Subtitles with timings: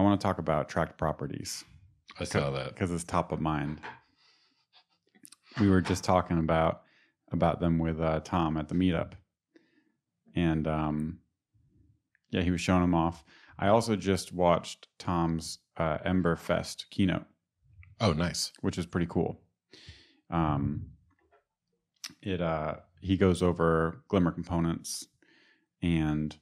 [0.00, 1.62] I want to talk about tracked properties
[2.18, 2.70] I saw that.
[2.70, 3.82] because it's top of mind.
[5.60, 6.82] We were just talking about
[7.32, 9.12] about them with uh, Tom at the meetup,
[10.34, 11.18] and um,
[12.30, 13.24] yeah, he was showing them off.
[13.58, 17.26] I also just watched Tom's uh, Ember Fest keynote,
[18.00, 18.52] Oh, nice.
[18.62, 19.38] which is pretty cool.
[20.30, 20.86] Um,
[22.22, 25.06] it uh, he goes over Glimmer components
[25.82, 26.34] and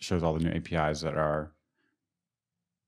[0.00, 1.54] shows all the new APIs that are.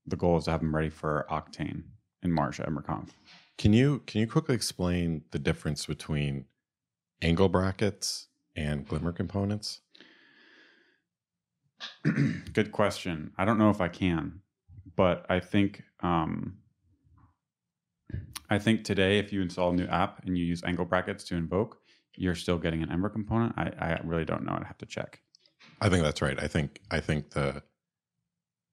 [0.07, 1.83] The goal is to have them ready for Octane
[2.21, 3.09] in March at EmberConf.
[3.57, 6.45] Can you can you quickly explain the difference between
[7.21, 9.81] angle brackets and glimmer components?
[12.53, 13.31] Good question.
[13.37, 14.41] I don't know if I can,
[14.95, 16.57] but I think um,
[18.49, 21.35] I think today, if you install a new app and you use angle brackets to
[21.35, 21.77] invoke,
[22.15, 23.53] you're still getting an Ember component.
[23.57, 24.53] I, I really don't know.
[24.53, 25.21] I'd have to check.
[25.81, 26.41] I think that's right.
[26.41, 27.63] I think I think the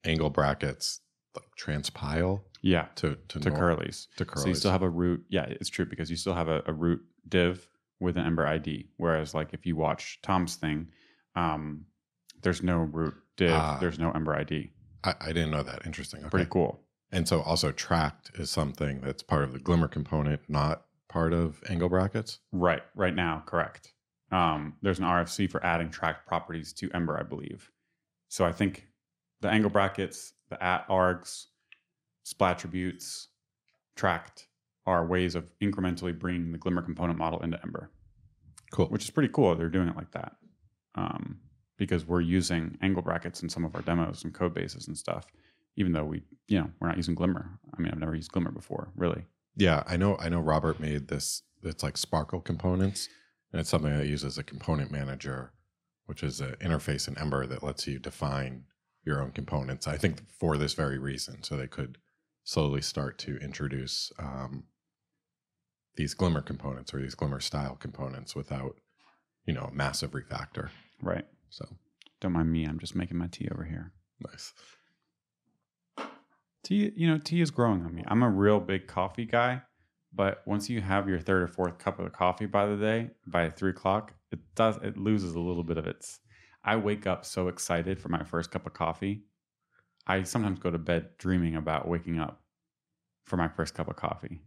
[0.05, 1.01] angle brackets
[1.35, 4.07] like transpile Yeah, to to, to curlies.
[4.17, 5.25] to So you still have a root.
[5.29, 7.67] Yeah, it's true because you still have a, a root div
[8.01, 8.89] with an Ember ID.
[8.97, 10.89] Whereas, like if you watch Tom's thing,
[11.37, 11.87] um,
[12.43, 13.53] there's no root div.
[13.53, 13.79] Ah.
[13.81, 14.73] there's no Ember ID.
[15.05, 15.87] I, I didn't know that.
[15.87, 16.21] Interesting.
[16.21, 16.31] Okay.
[16.31, 16.81] Pretty cool.
[17.11, 21.63] And so also tracked is something that's part of the glimmer component, not part of
[21.69, 22.39] angle brackets.
[22.53, 23.93] Right, right now, correct.
[24.31, 27.71] Um, there's an RFC for adding tracked properties to Ember, I believe.
[28.29, 28.89] So I think
[29.43, 31.47] the angle brackets, the at args,
[32.25, 33.27] splattributes,
[33.97, 34.49] tracked
[34.87, 37.91] are ways of incrementally bringing the Glimmer component model into Ember,
[38.73, 38.87] Cool.
[38.87, 39.55] which is pretty cool.
[39.55, 40.33] They're doing it like that
[40.95, 41.39] um,
[41.77, 45.27] because we're using angle brackets in some of our demos and code bases and stuff.
[45.77, 47.59] Even though we, you know, we're not using Glimmer.
[47.77, 49.25] I mean, I've never used Glimmer before, really.
[49.57, 50.17] Yeah, I know.
[50.19, 50.41] I know.
[50.41, 51.43] Robert made this.
[51.63, 53.09] It's like Sparkle components,
[53.53, 55.53] and it's something that uses a component manager,
[56.07, 58.65] which is an interface in Ember that lets you define
[59.05, 59.87] your own components.
[59.89, 61.99] I think for this very reason, so they could
[62.45, 64.65] slowly start to introduce um,
[65.97, 68.77] these Glimmer components or these Glimmer style components without,
[69.47, 70.71] you know, a massive refactor.
[71.03, 71.27] Right.
[71.51, 71.67] So
[72.21, 72.65] Don't mind me.
[72.65, 73.93] I'm just making my tea over here.
[74.21, 74.53] nice.
[76.65, 78.05] Tea, you know, tea is growing on me.
[78.07, 79.63] I'm a real big coffee guy,
[80.15, 83.51] but once you have your third or fourth cup of coffee by the day, by
[83.51, 86.21] three o'clock, it does it loses a little bit of its.
[86.65, 89.23] I wake up so excited for my first cup of coffee.
[90.07, 92.43] I sometimes go to bed dreaming about waking up
[93.25, 94.41] for my first cup of coffee.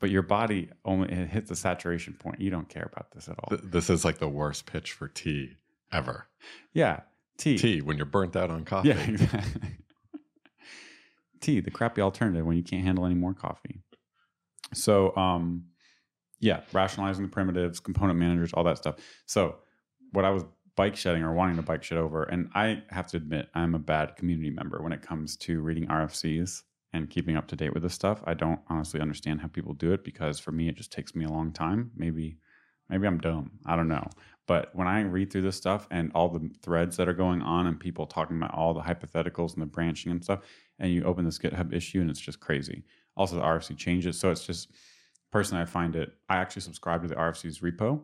[0.00, 2.40] But your body only it hits the saturation point.
[2.40, 3.56] You don't care about this at all.
[3.56, 5.56] Th- this is like the worst pitch for tea
[5.92, 6.28] ever.
[6.72, 7.00] yeah,
[7.36, 7.58] tea.
[7.58, 8.88] Tea when you're burnt out on coffee.
[8.88, 9.70] Yeah, exactly.
[11.40, 13.80] Tea, the crappy alternative when you can't handle any more coffee.
[14.74, 15.66] So, um,
[16.40, 18.96] yeah, rationalizing the primitives, component managers, all that stuff.
[19.26, 19.56] So,
[20.12, 20.44] what I was
[20.78, 23.80] bike shedding or wanting to bike shed over, and I have to admit, I'm a
[23.80, 26.62] bad community member when it comes to reading RFCs
[26.92, 28.22] and keeping up to date with this stuff.
[28.26, 31.24] I don't honestly understand how people do it because for me, it just takes me
[31.24, 31.90] a long time.
[31.96, 32.38] Maybe,
[32.88, 33.50] maybe I'm dumb.
[33.66, 34.08] I don't know.
[34.46, 37.66] But when I read through this stuff and all the threads that are going on
[37.66, 40.42] and people talking about all the hypotheticals and the branching and stuff,
[40.78, 42.84] and you open this GitHub issue and it's just crazy.
[43.16, 44.16] Also, the RFC changes.
[44.16, 44.70] So it's just,
[45.32, 48.00] personally, I find it, I actually subscribe to the RFC's repo,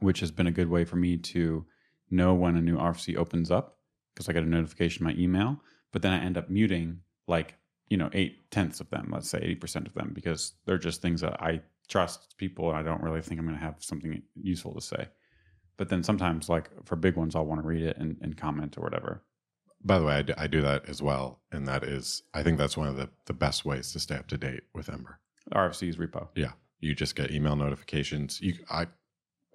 [0.00, 1.64] which has been a good way for me to
[2.10, 3.78] know when a new RFC opens up
[4.14, 5.60] because I get a notification in my email.
[5.92, 7.54] But then I end up muting like,
[7.88, 11.20] you know, eight tenths of them, let's say 80% of them, because they're just things
[11.20, 14.74] that I trust people and I don't really think I'm going to have something useful
[14.74, 15.08] to say.
[15.76, 18.78] But then sometimes, like for big ones, I'll want to read it and, and comment
[18.78, 19.22] or whatever.
[19.82, 22.56] By the way, I do, I do that as well, and that is, I think
[22.56, 25.20] that's one of the, the best ways to stay up to date with Ember.
[25.52, 26.28] RFC's repo.
[26.34, 26.52] Yeah.
[26.80, 28.40] You just get email notifications.
[28.40, 28.86] You, I,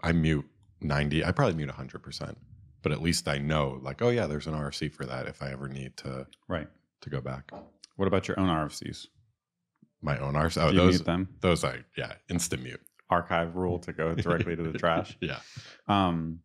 [0.03, 0.45] I mute
[0.81, 1.23] ninety.
[1.25, 2.37] I probably mute hundred percent,
[2.81, 5.51] but at least I know, like, oh yeah, there's an RFC for that if I
[5.51, 6.67] ever need to Right.
[7.01, 7.51] to go back.
[7.95, 9.07] What about your own RFCs?
[10.01, 10.61] My own RFCs?
[10.63, 11.29] Oh, Do you those mute them?
[11.41, 12.81] those I yeah, instant mute.
[13.09, 15.17] Archive rule to go directly to the trash.
[15.19, 15.39] Yeah.
[15.87, 16.39] Um,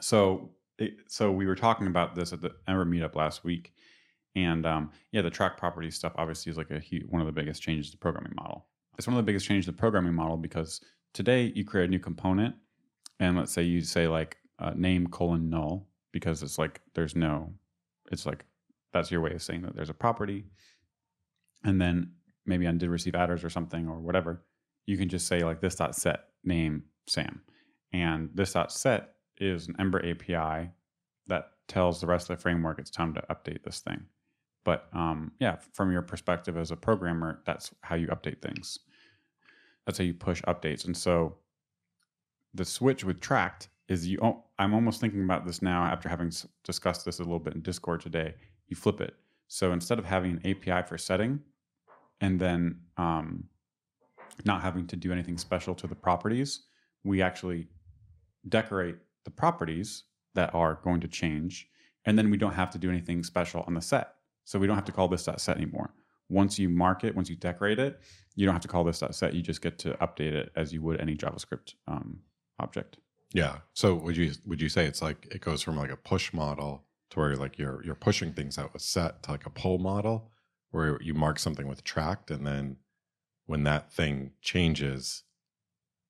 [0.00, 3.72] so it, so we were talking about this at the Ember meetup last week,
[4.36, 7.32] and um, yeah, the track property stuff obviously is like a huge, one of the
[7.32, 8.66] biggest changes to the programming model.
[8.98, 10.80] It's one of the biggest changes to the programming model because
[11.12, 12.54] today you create a new component,
[13.18, 17.52] and let's say you say like uh, name colon null because it's like there's no,
[18.10, 18.44] it's like
[18.92, 20.44] that's your way of saying that there's a property,
[21.64, 22.12] and then
[22.46, 24.42] maybe on did receive attrs or something or whatever,
[24.86, 27.42] you can just say like this dot set name Sam,
[27.92, 30.70] and this dot set is an Ember API
[31.26, 34.02] that tells the rest of the framework it's time to update this thing.
[34.64, 38.78] But um, yeah, from your perspective as a programmer, that's how you update things.
[39.90, 40.84] That's how you push updates.
[40.84, 41.34] And so
[42.54, 44.20] the switch with tracked is you.
[44.56, 46.30] I'm almost thinking about this now after having
[46.62, 48.34] discussed this a little bit in Discord today.
[48.68, 49.16] You flip it.
[49.48, 51.40] So instead of having an API for setting
[52.20, 53.42] and then um,
[54.44, 56.66] not having to do anything special to the properties,
[57.02, 57.66] we actually
[58.48, 58.94] decorate
[59.24, 60.04] the properties
[60.34, 61.68] that are going to change.
[62.04, 64.14] And then we don't have to do anything special on the set.
[64.44, 65.92] So we don't have to call this set anymore.
[66.30, 68.00] Once you mark it, once you decorate it,
[68.36, 69.34] you don't have to call this set.
[69.34, 72.20] You just get to update it as you would any JavaScript um,
[72.58, 72.96] object.
[73.32, 73.58] Yeah.
[73.74, 76.84] So would you would you say it's like it goes from like a push model
[77.10, 80.30] to where like you're you're pushing things out with set to like a pull model
[80.70, 82.76] where you mark something with tracked and then
[83.50, 85.24] when that thing changes,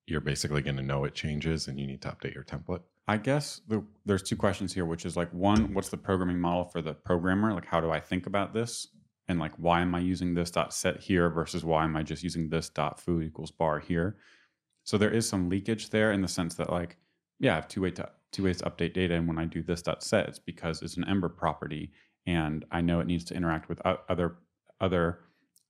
[0.05, 2.81] you're basically going to know it changes and you need to update your template.
[3.07, 6.65] I guess the, there's two questions here, which is like one, what's the programming model
[6.65, 7.51] for the programmer?
[7.51, 8.87] Like, how do I think about this?
[9.27, 12.23] And like, why am I using this dot set here versus why am I just
[12.23, 14.17] using this dot foo equals bar here?
[14.83, 16.97] So there is some leakage there in the sense that like,
[17.39, 19.61] yeah, I have two way to two ways to update data, and when I do
[19.61, 21.91] this dot set, it's because it's an Ember property,
[22.25, 24.35] and I know it needs to interact with other
[24.79, 25.19] other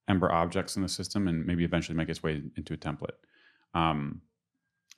[0.08, 3.18] Ember objects in the system, and maybe eventually make its way into a template.
[3.74, 4.22] Um,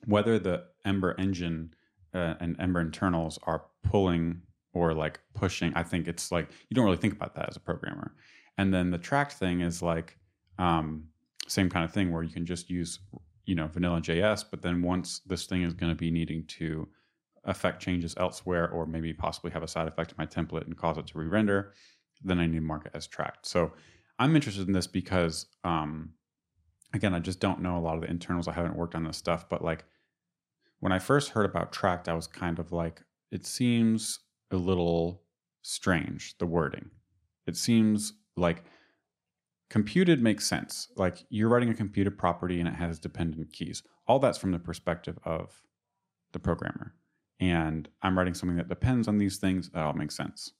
[0.06, 1.74] whether the Ember engine
[2.12, 4.42] uh, and Ember internals are pulling
[4.72, 7.60] or like pushing, I think it's like you don't really think about that as a
[7.60, 8.14] programmer.
[8.58, 10.16] And then the tracked thing is like
[10.58, 11.08] um,
[11.46, 13.00] same kind of thing where you can just use
[13.46, 16.88] you know vanilla JS, but then once this thing is going to be needing to
[17.44, 20.96] affect changes elsewhere, or maybe possibly have a side effect in my template and cause
[20.96, 21.74] it to re-render,
[22.22, 23.46] then I need to mark it as tracked.
[23.46, 23.72] So
[24.18, 26.14] I'm interested in this because um,
[26.94, 28.48] again, I just don't know a lot of the internals.
[28.48, 29.84] I haven't worked on this stuff, but like
[30.80, 34.20] when I first heard about tracked, I was kind of like, it seems
[34.50, 35.22] a little
[35.62, 36.90] strange, the wording.
[37.46, 38.64] It seems like
[39.70, 40.88] computed makes sense.
[40.96, 43.82] Like you're writing a computed property and it has dependent keys.
[44.06, 45.62] All that's from the perspective of
[46.32, 46.94] the programmer.
[47.40, 49.70] And I'm writing something that depends on these things.
[49.70, 50.52] That all makes sense.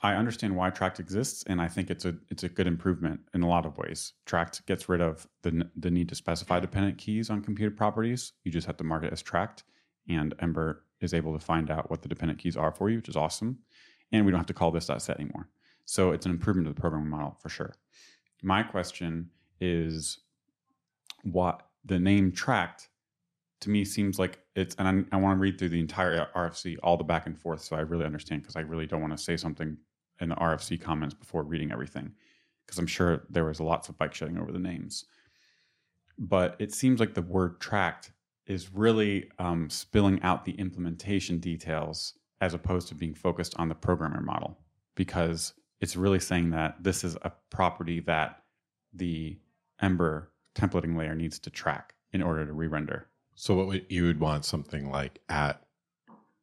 [0.00, 3.42] I understand why Tracked exists, and I think it's a it's a good improvement in
[3.42, 4.12] a lot of ways.
[4.26, 8.32] Tracked gets rid of the the need to specify dependent keys on computed properties.
[8.44, 9.64] You just have to mark it as tracked,
[10.08, 13.08] and Ember is able to find out what the dependent keys are for you, which
[13.08, 13.58] is awesome.
[14.12, 15.48] And we don't have to call this set anymore.
[15.90, 17.74] So it's an improvement to the programming model for sure.
[18.42, 20.18] My question is,
[21.22, 22.90] what the name Tracked
[23.60, 26.76] to me seems like it's, and I, I want to read through the entire RFC,
[26.82, 29.22] all the back and forth, so I really understand because I really don't want to
[29.22, 29.78] say something
[30.20, 32.12] in the RFC comments before reading everything
[32.66, 35.06] because I'm sure there was lots of bike shedding over the names.
[36.18, 38.12] But it seems like the word tracked
[38.46, 42.12] is really um, spilling out the implementation details
[42.42, 44.58] as opposed to being focused on the programmer model
[44.94, 48.42] because it's really saying that this is a property that
[48.92, 49.38] the
[49.80, 53.06] Ember templating layer needs to track in order to re-render.
[53.34, 55.62] So what would you would want something like at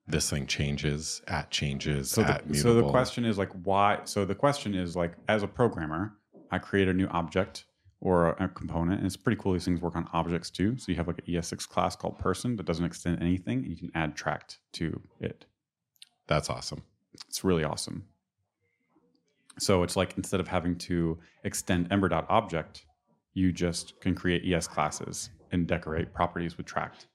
[0.08, 4.24] this thing changes at changes so at the, so the question is like why so
[4.24, 6.14] the question is like as a programmer
[6.52, 7.66] i create a new object
[8.02, 10.78] or a, a, component and it's pretty cool these things work on objects too.
[10.78, 13.76] So you have like an es6 class called person that doesn't extend anything and you
[13.76, 15.46] can add tracked to it.
[16.28, 16.84] That's awesome.
[17.28, 18.06] It's really awesome
[19.58, 22.86] so it's like instead of having to extend ember.object
[23.34, 27.08] you just can create es classes and decorate properties with tracked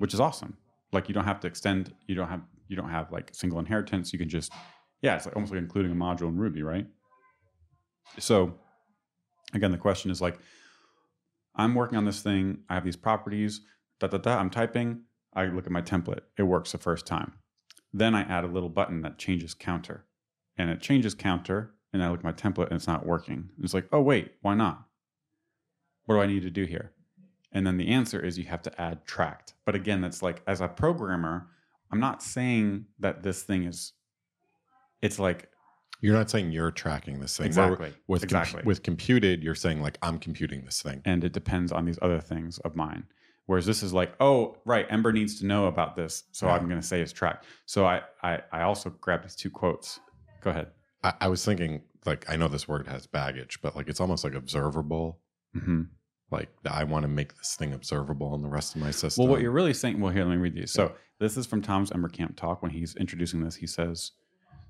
[0.00, 0.56] which is awesome.
[0.92, 4.12] Like you don't have to extend you don't have you don't have like single inheritance.
[4.12, 4.50] You can just
[5.02, 6.86] yeah it's like almost like including a module in ruby right?
[8.18, 8.54] So
[9.54, 10.38] again the question is like
[11.54, 12.58] i'm working on this thing.
[12.68, 13.60] I have these properties.
[14.00, 15.02] Da da da i'm typing.
[15.34, 16.22] I look at my template.
[16.38, 17.34] It works the first time.
[17.92, 20.06] Then i add a little button that changes counter
[20.58, 23.74] and it changes counter and i look at my template and it's not working it's
[23.74, 24.86] like oh wait why not
[26.06, 26.92] what do i need to do here
[27.52, 29.54] and then the answer is you have to add tracked.
[29.64, 31.48] But again, that's like as a programmer,
[31.90, 33.92] I'm not saying that this thing is
[35.02, 35.48] it's like
[36.00, 37.46] you're not saying you're tracking this thing.
[37.46, 37.92] Exactly.
[38.06, 38.60] with exactly.
[38.60, 41.02] Com- with computed, you're saying like I'm computing this thing.
[41.04, 43.04] And it depends on these other things of mine.
[43.46, 46.52] Whereas this is like, oh, right, Ember needs to know about this, so yeah.
[46.52, 47.46] I'm going to say it's tracked.
[47.66, 49.98] So I, I I also grabbed these two quotes.
[50.40, 50.68] Go ahead.
[51.02, 54.24] I, I was thinking like I know this word has baggage, but like it's almost
[54.24, 55.20] like observable.
[55.56, 55.82] Mm-hmm
[56.30, 59.24] like I want to make this thing observable in the rest of my system.
[59.24, 60.70] Well, what you're really saying, well, here, let me read these.
[60.70, 60.92] So yeah.
[61.18, 63.56] this is from Tom's Ember Camp talk when he's introducing this.
[63.56, 64.12] He says,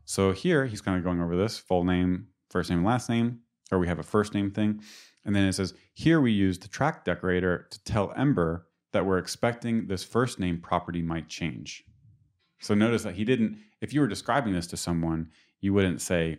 [0.04, 3.78] so here he's kind of going over this full name, first name, last name, or
[3.78, 4.80] we have a first name thing.
[5.24, 9.18] And then it says, here we use the track decorator to tell Ember that we're
[9.18, 11.84] expecting this first name property might change.
[12.60, 15.28] So notice that he didn't, if you were describing this to someone,
[15.60, 16.38] you wouldn't say,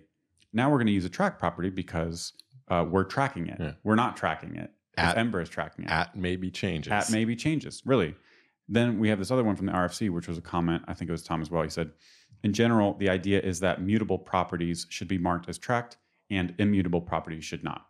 [0.53, 2.33] now we're going to use a track property because
[2.69, 3.57] uh, we're tracking it.
[3.59, 3.73] Yeah.
[3.83, 5.91] We're not tracking it at Ember is tracking it.
[5.91, 6.91] At maybe changes.
[6.91, 7.81] At maybe changes.
[7.85, 8.15] Really.
[8.67, 10.83] Then we have this other one from the RFC, which was a comment.
[10.87, 11.63] I think it was Tom as well.
[11.63, 11.91] He said,
[12.43, 15.97] in general, the idea is that mutable properties should be marked as tracked
[16.29, 17.85] and immutable properties should not.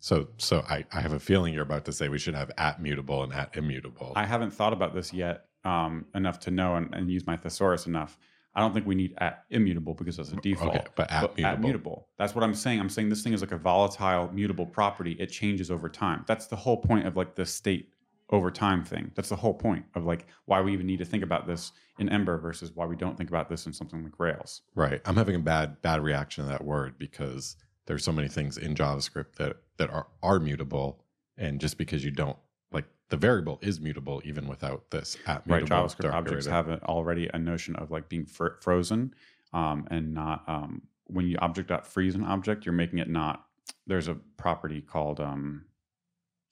[0.00, 2.82] So, so I, I have a feeling you're about to say we should have at
[2.82, 4.12] mutable and at immutable.
[4.16, 7.86] I haven't thought about this yet um, enough to know and, and use my thesaurus
[7.86, 8.18] enough.
[8.54, 10.76] I don't think we need at immutable because that's a default.
[10.76, 11.52] okay, but at but mutable.
[11.52, 12.08] at mutable.
[12.18, 12.80] That's what I'm saying.
[12.80, 15.16] I'm saying this thing is like a volatile, mutable property.
[15.18, 16.24] It changes over time.
[16.26, 17.88] That's the whole point of like the state
[18.30, 19.10] over time thing.
[19.14, 22.08] That's the whole point of like why we even need to think about this in
[22.08, 24.62] Ember versus why we don't think about this in something like Rails.
[24.74, 25.00] Right.
[25.04, 27.56] I'm having a bad bad reaction to that word because
[27.86, 31.04] there's so many things in JavaScript that that are are mutable,
[31.36, 32.38] and just because you don't
[32.72, 35.76] like the variable is mutable even without this at mutable.
[35.76, 35.86] Right.
[35.86, 39.14] JavaScript objects have a, already a notion of like being fr- frozen
[39.52, 43.46] um, and not um, when you object dot freeze an object, you're making it not.
[43.86, 45.64] There's a property called um,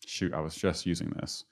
[0.06, 0.34] shoot.
[0.34, 1.44] I was just using this.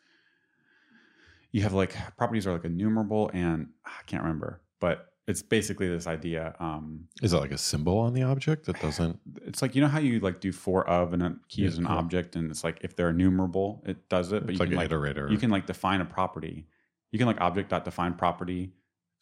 [1.53, 6.07] You have like properties are like enumerable and I can't remember, but it's basically this
[6.07, 6.55] idea.
[6.59, 9.21] Um, Is it like a symbol on the object that doesn't?
[9.47, 11.85] it's like you know how you like do for of and a key is an
[11.85, 11.91] yeah.
[11.91, 14.79] object and it's like if they're enumerable it does it but It's you like can
[14.79, 15.31] an like iterator.
[15.31, 16.67] you can like define a property
[17.13, 18.73] you can like object dot define property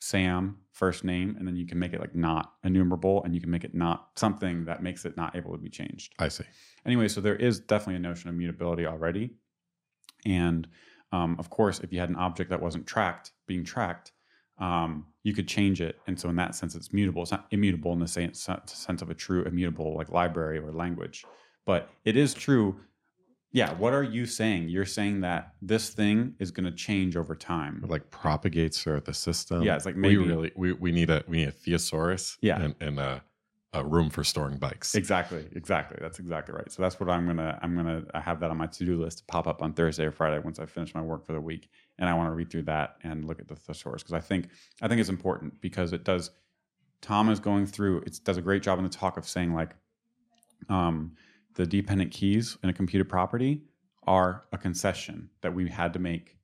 [0.00, 3.50] sam first name and then you can make it like not enumerable and you can
[3.50, 6.44] make it not something that makes it not able to be changed I see.
[6.84, 9.34] anyway so there is definitely a notion of mutability already
[10.24, 10.68] and
[11.12, 14.12] um, of course if you had an object that wasn't tracked being tracked
[14.58, 17.92] um, you could change it and so in that sense it's mutable it's not immutable
[17.92, 21.24] in the same sense of a true immutable like library or language
[21.64, 22.80] but it is true
[23.52, 27.34] yeah what are you saying you're saying that this thing is going to change over
[27.34, 29.62] time It like propagates throughout the system.
[29.62, 32.38] Yeah, it's like maybe we really we, we need a we need a thesaurus.
[32.40, 32.60] Yeah.
[32.60, 33.22] and, and a,
[33.72, 34.94] a room for storing bikes.
[34.94, 35.98] Exactly, exactly.
[36.00, 36.70] That's exactly right.
[36.70, 39.24] So that's what I'm gonna I'm gonna have that on my to do list to
[39.24, 42.08] pop up on Thursday or Friday once I finish my work for the week, and
[42.08, 44.48] I want to read through that and look at the thesaurus because I think
[44.82, 46.30] I think it's important because it does.
[47.02, 47.98] Tom is going through.
[48.00, 49.74] It does a great job in the talk of saying like,
[50.68, 51.12] um,
[51.54, 53.62] the dependent keys in a computed property
[54.06, 56.36] are a concession that we had to make.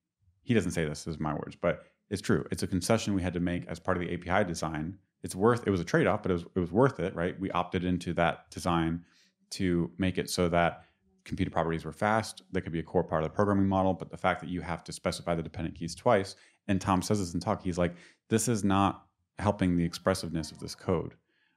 [0.43, 2.47] He doesn't say this, this is my words, but it's true.
[2.51, 4.99] It's a concession we had to make as part of the API design.
[5.23, 5.67] It's worth.
[5.67, 7.39] It was a trade off, but it was it was worth it, right?
[7.39, 9.05] We opted into that design
[9.51, 10.85] to make it so that
[11.25, 12.43] computed properties were fast.
[12.53, 14.61] They could be a core part of the programming model, but the fact that you
[14.61, 16.37] have to specify the dependent keys twice,
[16.69, 17.95] and Tom says this in talk, he's like,
[18.29, 19.07] this is not
[19.39, 21.15] helping the expressiveness of this code.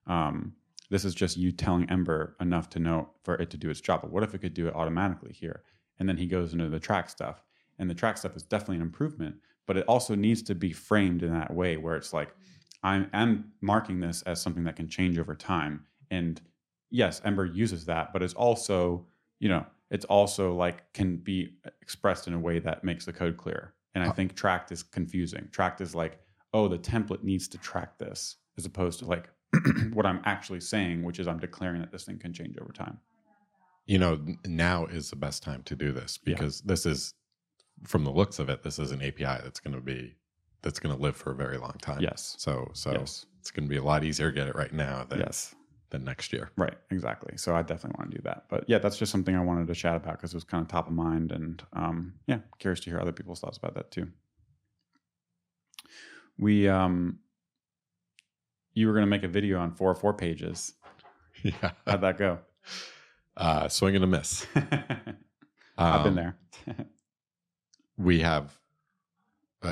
[0.08, 0.54] Um,
[0.90, 4.02] this is just you telling Ember enough to know for it to do its job.
[4.02, 5.64] But what if it could do it automatically here?
[6.00, 7.44] And then he goes into the track stuff,
[7.80, 11.24] and the track stuff is definitely an improvement, but it also needs to be framed
[11.24, 12.36] in that way where it's like,
[12.84, 15.86] I'm, I'm marking this as something that can change over time.
[16.12, 16.40] And
[16.92, 19.08] yes, Ember uses that, but it's also,
[19.40, 23.38] you know, it's also like can be expressed in a way that makes the code
[23.38, 23.74] clear.
[23.94, 25.48] And I Uh, think tracked is confusing.
[25.52, 26.20] Tracked is like,
[26.54, 29.30] oh, the template needs to track this, as opposed to like
[29.94, 33.00] what I'm actually saying, which is I'm declaring that this thing can change over time.
[33.88, 36.34] you know now is the best time to do this Yeah.
[36.34, 37.14] because this is
[37.84, 40.16] from the looks of it this is an api that's going to be
[40.64, 42.36] that's going to live for a very long time Yes.
[42.40, 43.28] so so Yes.
[43.40, 45.54] it's going to be a lot easier to get it right now than, Yes.
[45.92, 47.38] Than next year Right, exactly.
[47.38, 48.46] So I definitely want to do that.
[48.50, 50.68] But yeah, that's just something I wanted to chat about because it was kind of
[50.68, 54.08] top of mind, and um, yeah, curious to hear other people's thoughts about that too.
[56.38, 57.20] We, um,
[58.74, 60.74] you were going to make a video on four or four pages.
[61.44, 62.40] yeah How'd that go?
[63.38, 66.38] uh swing and a miss I've been Um, there.
[67.98, 68.58] we have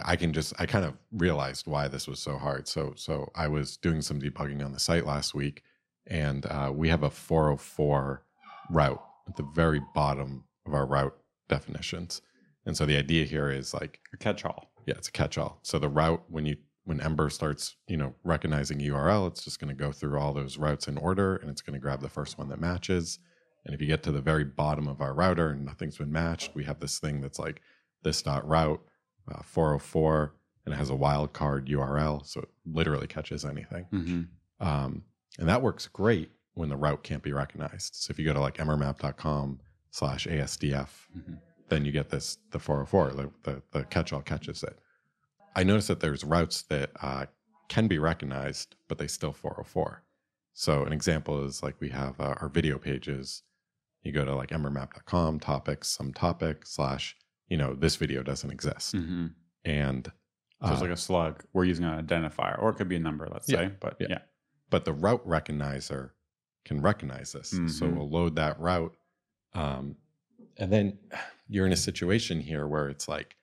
[0.06, 3.48] i can just i kind of realized why this was so hard so so i
[3.48, 5.64] was doing some debugging on the site last week
[6.08, 8.24] and uh, we have a 404
[8.70, 11.16] route at the very bottom of our route
[11.50, 12.22] definitions
[12.66, 14.72] and so the idea here is like A catch-all.
[14.86, 18.80] yeah it's a catch-all so the route when you when ember starts you know recognizing
[18.80, 21.74] url it's just going to go through all those routes in order and it's going
[21.74, 23.20] to grab the first one that matches
[23.66, 26.56] and if you get to the very bottom of our router and nothing's been matched
[26.56, 27.62] we have this thing that's like
[28.04, 28.82] this dot route
[29.34, 30.34] uh, 404
[30.66, 34.66] and it has a wildcard url so it literally catches anything Mm-hmm.
[34.66, 35.04] um,
[35.40, 38.40] and that works great when the route can't be recognized so if you go to
[38.40, 39.60] like embermap.com
[39.92, 41.40] slash asdf Mhm.
[41.70, 44.78] then you get this the 404 the, the, the catch-all catches it
[45.56, 47.26] i noticed that there's routes that uh,
[47.70, 50.04] can be recognized but they still 404
[50.54, 53.44] so an example is like we have uh, our video pages
[54.04, 57.16] you go to like embermap.com topics some topic slash
[57.48, 59.28] you know this video doesn't exist Mm-hmm.
[59.66, 60.12] and
[60.62, 61.44] So it's uh, like a slug.
[61.54, 63.72] We're using an identifier, or it could be a number, let's Yeah, say.
[63.82, 64.08] But yeah.
[64.12, 64.20] yeah.
[64.70, 66.12] But the route recognizer
[66.66, 67.50] can recognize this.
[67.50, 67.96] So Mhm.
[67.98, 68.96] we'll load that route.
[69.54, 69.98] Um,
[70.58, 70.98] and then
[71.48, 73.36] you're in a situation here where it's like,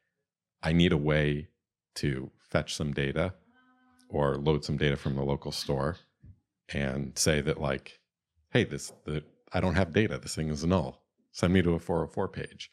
[0.62, 1.48] I need a way
[1.96, 3.34] to fetch some data
[4.08, 5.96] or load some data from the local store
[6.70, 8.00] and say that like,
[8.50, 9.22] hey, this the
[9.52, 10.18] I don't have data.
[10.18, 11.02] This thing is null.
[11.32, 12.70] Send me to a 404 page.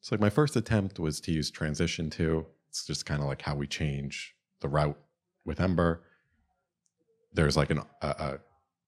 [0.00, 2.46] So like my first attempt was to use transition to.
[2.68, 4.98] It's just kind of like how we change the route
[5.44, 6.02] with Ember.
[7.36, 8.38] There's like an, a, a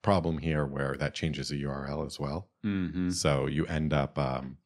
[0.03, 2.49] problem here where that changes the URL as well.
[2.65, 3.11] Mm-hmm.
[3.11, 4.57] So you end up um,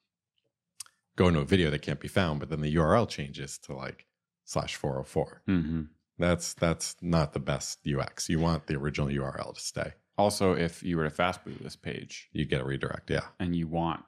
[1.16, 4.06] going to a video that can't be found, but then the URL changes to like
[4.44, 5.42] slash 404.
[5.48, 5.82] Mm-hmm.
[6.18, 8.28] That's that's not the best UX.
[8.28, 9.92] You want the original URL to stay.
[10.18, 13.10] Also, if you were to fast boot this page You get a redirect.
[13.10, 13.24] Yeah.
[13.40, 14.04] and you want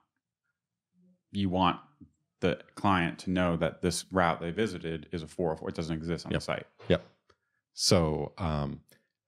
[1.33, 1.81] you want
[2.41, 6.27] the client to know that this route they visited is a 404, it doesn't exist
[6.27, 6.41] on Yep.
[6.41, 6.67] the site.
[6.89, 7.05] Yep.
[7.73, 8.81] So um,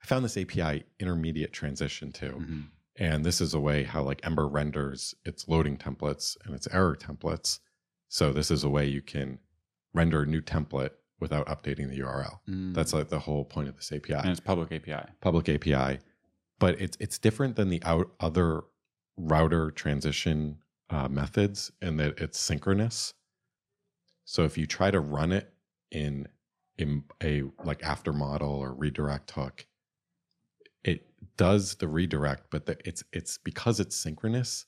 [0.07, 2.31] I found this API intermediate transition to.
[2.35, 2.69] Mhm.
[2.95, 6.95] And this is a way how like Ember renders its loading templates and its error
[6.95, 7.59] templates.
[8.09, 9.41] So this is a way you can
[9.93, 12.39] render a new template without updating the URL.
[12.49, 12.73] Mm.
[12.73, 14.15] That's like the whole point of this API.
[14.15, 15.11] and it's public API.
[15.21, 15.99] public API,
[16.61, 18.63] but it's it's different than the out, other
[19.17, 20.59] router transition
[20.89, 23.13] uh, methods in that it's synchronous.
[24.25, 25.53] So if you try to run it
[25.91, 26.29] in
[26.79, 29.67] in a like after model or redirect hook,
[31.37, 34.67] does the redirect, but the, it's it's because it's synchronous,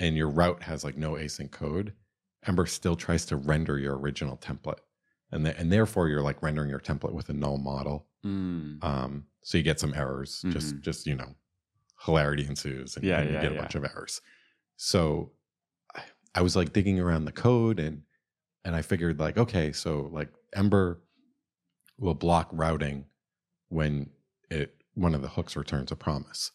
[0.00, 1.94] and your route has like no async code.
[2.46, 4.80] Ember still tries to render your original template,
[5.32, 8.82] and the, and therefore you're like rendering your template with a null model Mm.
[8.82, 10.42] um, so you get some errors.
[10.48, 10.80] Just Mhm.
[10.82, 11.34] just you know,
[12.04, 13.60] hilarity ensues, and, Yeah, and you yeah, get a yeah.
[13.60, 14.20] bunch of errors.
[14.76, 15.32] So
[15.94, 16.04] I,
[16.36, 18.02] I was like digging around the code, and
[18.64, 21.02] and I figured like, okay, so like Ember
[21.98, 23.06] will block routing
[23.68, 24.10] when
[24.50, 26.50] it one of the hooks returns a promise.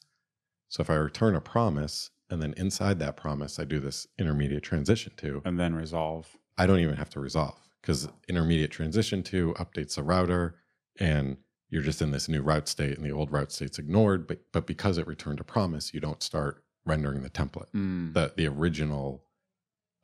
[0.69, 4.63] So if I return a promise, and then inside that promise I do this intermediate
[4.63, 6.37] transition to, And then resolve.
[6.57, 10.55] I don't even have to resolve because intermediate transition to updates the router
[10.99, 11.37] and
[11.69, 14.27] you're just in this new route state and the old route state's ignored.
[14.27, 18.13] But but because it returned a promise, you don't start rendering the template, Mm.
[18.13, 19.23] the the original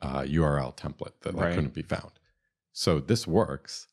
[0.01, 1.55] uh, URL template that like, Right.
[1.55, 2.11] couldn't be found.
[2.73, 3.87] So this works,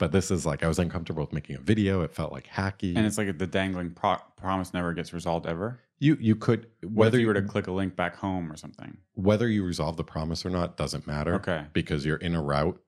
[0.00, 2.00] but this is like I was uncomfortable with making a video.
[2.00, 2.96] It felt like hacky.
[2.96, 5.78] And it's like the dangling pro- promise never gets resolved ever.
[6.00, 8.96] you you could whether if you were to click a link back home or something?
[9.14, 11.34] whether you resolve the promise or not doesn't matter.
[11.34, 11.66] Okay.
[11.74, 12.80] because you're in a route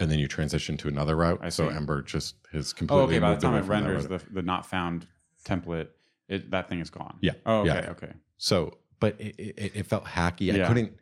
[0.00, 1.38] and then you transition to another route.
[1.42, 1.74] I so see.
[1.76, 3.04] Ember just has Oh, completely.
[3.04, 3.18] okay.
[3.20, 5.06] By the time it renders the, the not found
[5.44, 5.88] template,
[6.28, 7.16] it that thing is gone.
[7.20, 7.32] Yeah.
[7.46, 7.68] Oh, okay.
[7.84, 7.90] Yeah.
[7.92, 8.12] Okay.
[8.36, 10.52] So, but it, it, it felt hacky.
[10.52, 10.68] I Yeah.
[10.68, 10.92] couldn't.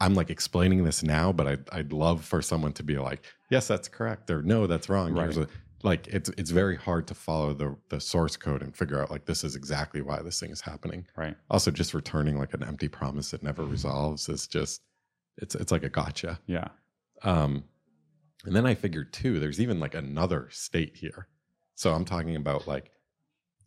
[0.00, 3.68] I'm like explaining this now, but I'd, I'd love for someone to be like, "Yes,
[3.68, 5.36] that's correct," or "No, that's wrong." Right.
[5.36, 5.46] A,
[5.82, 9.24] like it's it's very hard to follow the the source code and figure out like
[9.24, 11.06] this is exactly why this thing is happening.
[11.16, 11.36] Right.
[11.50, 14.82] Also, just returning like an empty promise that never resolves is just
[15.36, 16.38] it's it's like a gotcha.
[16.46, 16.68] Yeah.
[17.22, 17.64] Um,
[18.44, 21.28] and then I figured too, there's even like another state here.
[21.74, 22.90] So I'm talking about like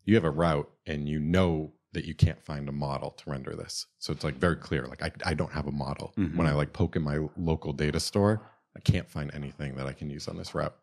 [0.06, 3.56] you have a route and you know that you can't find a model to render
[3.56, 3.86] this.
[4.00, 4.86] So it's like very clear.
[4.88, 6.14] Like I, I don't have a model.
[6.18, 6.36] Mhm.
[6.36, 8.42] When I like poke in my local data store,
[8.76, 10.76] I can't find anything that I can use on this route.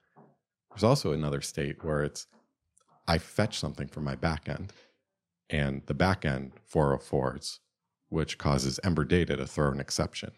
[0.71, 2.27] There's also another state where it's
[3.09, 4.71] I fetch something from my backend
[5.49, 7.59] and the backend 404s,
[8.09, 10.31] which causes Ember Data to throw an exception.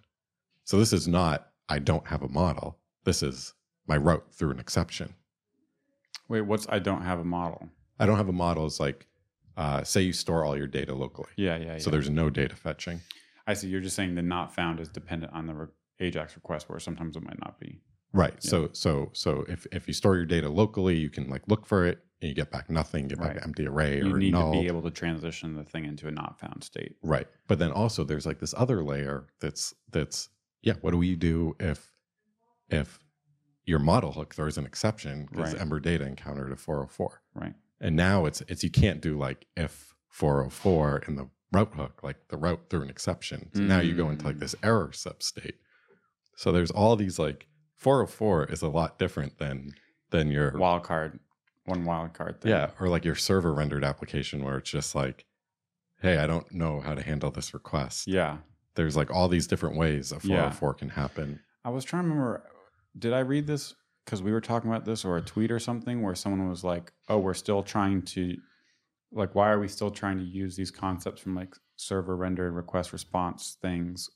[0.65, 2.79] So this is not I don't have a model.
[3.05, 3.53] This is
[3.87, 5.15] my route threw an exception.
[6.29, 7.69] Wait, what's I don't have a model?
[7.99, 8.65] I don't have a model.
[8.65, 9.07] It's like
[9.57, 11.79] uh, say you store all your data locally, Yeah, yeah, yeah.
[11.79, 13.01] so there's no data fetching.
[13.47, 13.69] I see.
[13.69, 15.67] You're just saying the not found is dependent on the re-
[16.01, 17.81] Ajax request, where sometimes it might not be.
[18.13, 18.35] Right.
[18.35, 18.51] Yeah.
[18.51, 21.87] So so so if if you store your data locally, you can like look for
[21.87, 23.37] it and you get back nothing, get back Right.
[23.39, 24.53] an empty array or You or need null.
[24.53, 26.97] to be able to transition the thing into a not found state.
[27.03, 27.27] Right.
[27.49, 30.29] But then also there's like this other layer that's that's
[30.63, 31.91] yeah, what do we do if
[32.69, 32.99] if
[33.65, 35.61] your model hook throws an exception because Right.
[35.63, 37.23] Ember data encountered a 404.
[37.35, 37.55] Right.
[37.83, 42.17] And now it's it's you can't do like if 404 in the route hook, like
[42.29, 43.51] the route threw an exception.
[43.55, 44.41] So now you go into like Mm.
[44.41, 45.55] this error substate.
[46.37, 49.73] So there's all these like 404 is a lot different than
[50.11, 51.19] than your wildcard,
[51.65, 52.51] one wildcard thing.
[52.53, 55.25] yeah, or like your server rendered application where it's just like,
[56.01, 58.07] hey, I don't know how to handle this request.
[58.07, 58.39] Yeah.
[58.75, 60.51] There's like all these different ways a Yeah.
[60.51, 61.41] 404 can happen.
[61.65, 62.45] I was trying to remember.
[62.99, 66.03] Did I read this because we were talking about this or a tweet or something
[66.03, 68.37] where someone was like, "Oh, we're still trying to,
[69.13, 72.93] like, why are we still trying to use these concepts from like server rendered request
[72.93, 74.11] response things,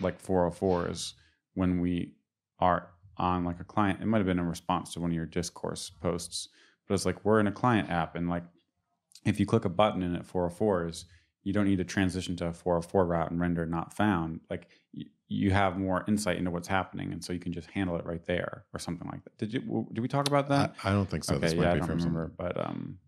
[0.00, 1.14] like 404s
[1.54, 2.14] when we
[2.58, 4.00] are on like a client?
[4.02, 6.48] It might have been in response to one of your discourse posts,
[6.86, 8.44] but it's like we're in a client app and like
[9.24, 11.04] if you click a button in it 404s,
[11.44, 14.40] you don't need to transition to a 404 route and render not found.
[14.50, 17.96] Like y- you have more insight into what's happening, and so you can just handle
[17.96, 19.38] it right there or something like that.
[19.38, 19.60] Did you?
[19.60, 20.74] w- Did we talk about that?
[20.84, 21.38] I don't think so.
[21.38, 22.98] this okay, might yeah, I be don't from some- but um,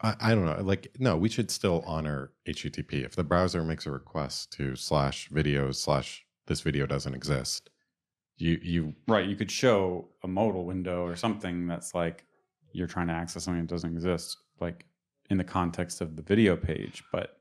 [0.00, 0.60] I, I don't know.
[0.62, 3.04] Like, no, we should still honor HTTP.
[3.04, 7.70] If the browser makes a request to slash videos slash this video doesn't exist,
[8.38, 12.24] you you right, you could show a modal window or something that's like
[12.72, 14.86] you're trying to access something that doesn't exist, like
[15.30, 17.38] in the context of the video page, but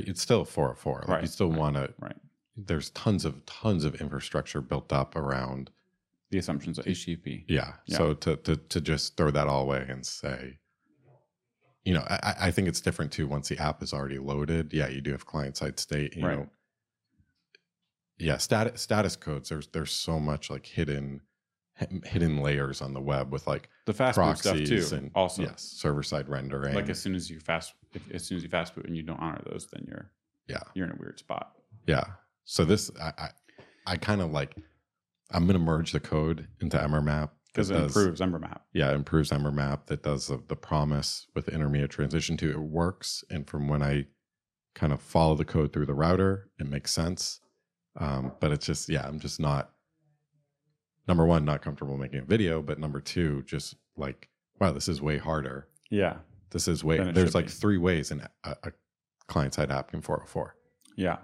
[0.00, 0.94] but it's still 404.
[1.00, 1.92] Like you Right, still right, want to.
[2.00, 2.16] right.
[2.56, 5.70] There's tons of tons of infrastructure built up around.
[6.30, 7.44] the assumptions of HTTP.
[7.48, 7.74] Yeah.
[7.86, 7.96] Yeah.
[7.98, 10.58] So to to to just throw that all away and say,
[11.84, 13.26] you know, I, I think it's different too.
[13.26, 16.14] Once the app is already loaded, yeah, you do have client side state.
[16.16, 16.38] You Right.
[16.38, 16.50] know,
[18.18, 19.48] yeah, status status codes.
[19.48, 21.20] There's there's so much like hidden
[22.04, 24.96] hidden layers on the web with like The fast boot stuff proxies too.
[24.96, 26.74] and also, yes, server side rendering.
[26.74, 27.72] like as soon as you fast,
[28.08, 30.10] if, as soon as you fast boot and you don't honor those, then you're
[30.48, 30.62] Yeah.
[30.74, 31.52] you're in a weird spot.
[31.86, 32.04] Yeah.
[32.44, 33.28] So this, I, I,
[33.86, 34.56] I kind of like,
[35.30, 38.60] I'm going to merge the code into EmberMap because it does- improves EmberMap.
[38.72, 42.58] Yeah, it improves EmberMap that does the, the promise with the intermediate transition to it
[42.60, 43.22] works.
[43.30, 44.06] And from when I
[44.74, 47.40] kind of follow the code through the router, it makes sense.
[47.96, 49.70] Um, but it's just, yeah, I'm just not,
[51.06, 52.62] number one, not comfortable making a video.
[52.62, 54.28] But number two, just like,
[54.60, 55.68] wow, this is way harder.
[55.90, 56.18] Yeah,
[56.50, 57.52] This is way, there's like be.
[57.52, 58.72] three ways in a, a
[59.26, 60.54] client side app in 404.
[60.96, 61.18] yeah.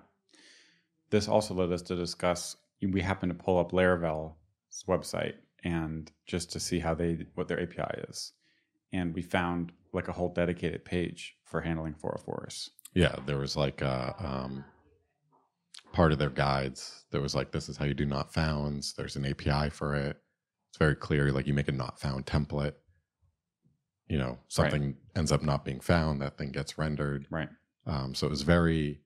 [1.10, 2.56] This also led us to discuss.
[2.82, 4.34] We happened to pull up Laravel's
[4.88, 8.32] website and just to see how they what their API is,
[8.92, 12.70] and we found like a whole dedicated page for handling 404s.
[12.94, 14.64] Yeah, there was like a um,
[15.92, 17.04] part of their guides.
[17.10, 18.92] There was like, this is how you do not founds.
[18.94, 20.16] There's an API for it.
[20.68, 21.32] It's very clear.
[21.32, 22.74] Like you make a not found template.
[24.08, 26.20] You know, something ends up not being found.
[26.20, 27.26] That thing gets rendered.
[27.30, 27.48] Right.
[27.86, 29.00] Um, so it was very.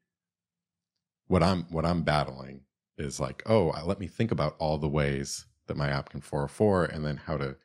[1.29, 2.63] What I'm what I'm battling
[2.97, 6.21] is like, oh, I- let me think about all the ways that my app can
[6.21, 7.57] 404, and then how to,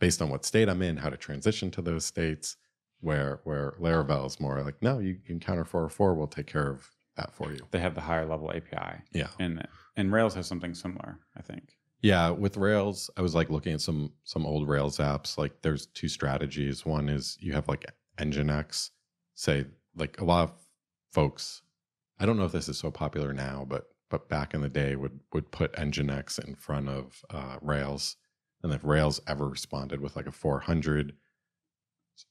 [0.00, 2.56] based on what state I'm in, how to transition to those states.
[3.00, 7.34] Where where Laravel is more like, no, you encounter 404, we'll take care of that
[7.34, 7.58] for you.
[7.72, 9.26] They have the higher level API, Yeah.
[9.40, 9.66] and
[9.96, 11.18] and Rails has something similar.
[11.36, 11.74] I think.
[12.02, 15.38] Yeah, with Rails, I was like looking at some some old Rails apps.
[15.38, 16.84] Like there's two strategies.
[16.84, 17.86] One is you have like
[18.18, 18.90] Nginx,
[19.34, 20.52] say like a lot of
[21.12, 21.62] folks.
[22.18, 24.96] I don't know if this is so popular now, but but back in the day
[24.96, 28.16] would would put Nginx in front of uh, Rails,
[28.64, 31.14] and if Rails ever responded with like a 400,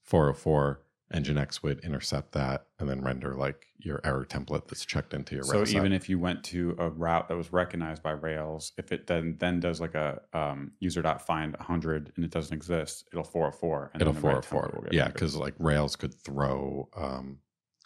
[0.04, 0.82] 404,
[1.14, 5.44] Nginx would intercept that and then render like your error template that's checked into your
[5.44, 5.74] So Rails.
[5.74, 9.36] even if you went to a route that was recognized by Rails, if it then
[9.40, 13.92] then does like a um, user.find 100 and it doesn't exist, it'll 404.
[13.94, 16.90] And it'll then the right 404 template will get yeah because like rails could throw
[16.96, 17.40] um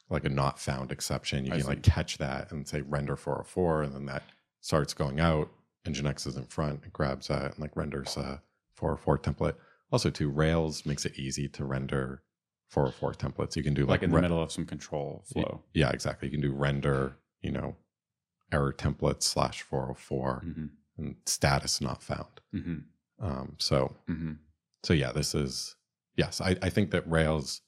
[0.10, 3.84] like a not found exception you I can like catch that and say render 404
[3.84, 4.24] and then that
[4.62, 5.50] starts going out
[5.86, 8.42] nginx is in front it grabs that and like renders a
[8.76, 9.56] 404 template
[9.92, 12.22] also too rails makes it easy to render
[12.76, 15.62] 404 templates you can do like like, in the re- middle of some control flow.
[15.74, 17.76] yeah exactly you can do render you know
[18.52, 20.66] error template slash 404 hmm
[20.98, 22.78] and status not found hmm
[23.20, 24.34] um so hmm
[24.84, 25.76] so yeah, this is
[26.16, 26.40] yes.
[26.42, 27.62] I, I think that Rails,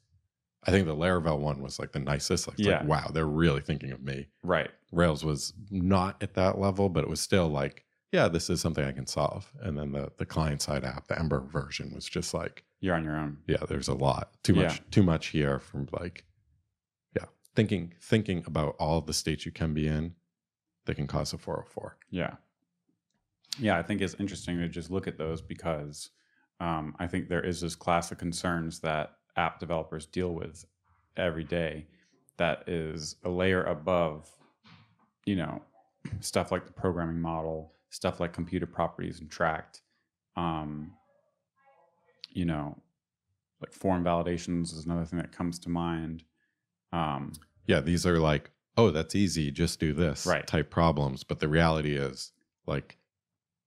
[0.68, 2.48] I think the Laravel one was like the nicest.
[2.48, 2.86] Like, it's like, Yeah.
[2.86, 4.28] wow, they're really thinking of me.
[4.44, 4.70] Right.
[4.92, 8.86] Rails was not at that level, but it was still like, yeah, this is something
[8.86, 9.52] I can solve.
[9.62, 13.04] And then the the client side app, the Ember version, was just like, You're on
[13.04, 13.38] your own.
[13.48, 14.64] yeah, there's a lot too Yeah.
[14.64, 16.26] much too much here from like,
[17.16, 20.14] yeah, thinking thinking about all the states you can be in
[20.86, 21.98] that can cause a 404.
[22.12, 22.36] Yeah.
[23.60, 26.12] Yeah, I think it's interesting to just look at those because
[26.60, 30.66] um, I think there is this class of concerns that app developers deal with
[31.18, 31.88] every day
[32.38, 34.30] that is a layer above,
[35.26, 35.62] you know,
[36.20, 39.82] stuff like the programming model, stuff like computed properties and tracked,
[40.36, 40.92] um,
[42.38, 42.78] you know,
[43.60, 46.24] like form validations is another thing that comes to mind.
[46.94, 47.34] Um,
[47.66, 50.46] yeah, these are like, oh, that's easy, just do this Right.
[50.46, 51.24] type problems.
[51.24, 52.32] But the reality is,
[52.68, 53.00] like,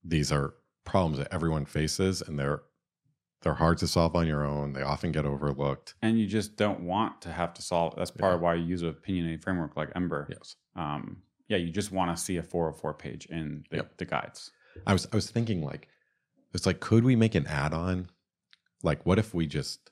[0.04, 0.54] these are
[0.84, 2.62] problems that everyone faces, and they're
[3.42, 4.74] they're hard to solve on your own.
[4.74, 5.94] They often get overlooked.
[6.02, 7.94] and you just don't want to have to solve.
[7.96, 8.34] That's part Yeah.
[8.36, 10.28] of why you use an opinionated framework like Ember.
[10.30, 13.96] Yes, Um, yeah, you just want to see a 404 page in the, Yep.
[13.96, 14.52] the guides.
[14.86, 15.88] I was I was thinking like,
[16.52, 18.10] it's like, could we make an add-on?
[18.82, 19.90] Like, what if we just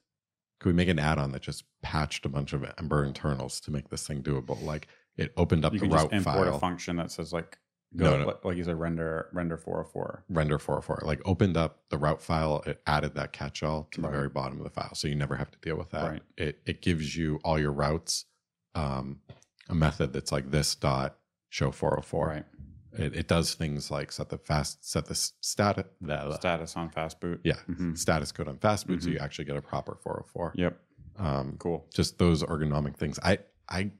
[0.61, 3.88] could we make an add-on that just patched a bunch of Ember internals to make
[3.90, 4.61] this thing doable?
[4.62, 6.55] Like, it opened up You the route import file.
[6.55, 7.59] a function that says like
[7.92, 8.27] No, go no.
[8.27, 10.24] like- like you said render render 404.
[10.29, 14.29] render 404 like opened up the route file it added that catch-all to the very
[14.29, 16.22] bottom of the file so you never have to deal with that Right.
[16.37, 18.27] it, it gives you all your routes
[18.74, 19.20] um,
[19.68, 21.18] a method that's like this dot
[21.51, 22.27] show 404.
[22.27, 22.44] Right.
[22.92, 27.20] It, it does things like set the fast set the status the Status on fast
[27.20, 27.40] boot.
[27.44, 27.96] yeah Mhm.
[27.98, 29.12] status code on fastboot, so Mhm.
[29.12, 30.53] you actually get a proper 404.
[30.57, 30.81] Yep.
[31.16, 31.87] Um, Cool.
[31.92, 33.18] just those ergonomic things.
[33.22, 33.90] I, I,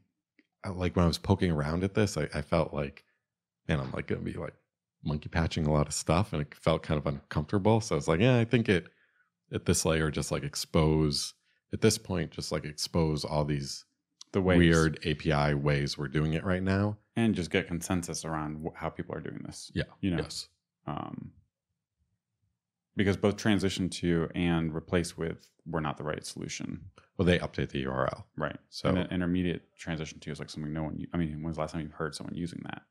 [0.65, 3.05] I like when I was poking around at this, I, I felt like,
[3.69, 4.55] man, I'm like gonna be like
[5.05, 7.81] monkey patching a lot of stuff, and it felt kind of uncomfortable.
[7.81, 8.89] So I was like, yeah, I think it
[9.53, 11.35] at this layer just like expose
[11.73, 13.85] at this point, just like expose all these
[14.33, 14.59] The ways.
[14.59, 16.97] weird API ways we're doing it right now.
[17.19, 19.71] And just get consensus around wh- how people are doing this.
[19.75, 19.85] Yeah.
[20.01, 20.23] You know.
[20.23, 20.49] Yes.
[20.87, 21.33] Um,
[22.97, 26.81] because both transition to and replace with were not the right solution.
[27.17, 28.25] Well, they update the URL.
[28.37, 28.57] Right.
[28.71, 31.05] So and then intermediate transition to is like something no one.
[31.13, 32.83] I mean, when's the last time you've heard someone using that?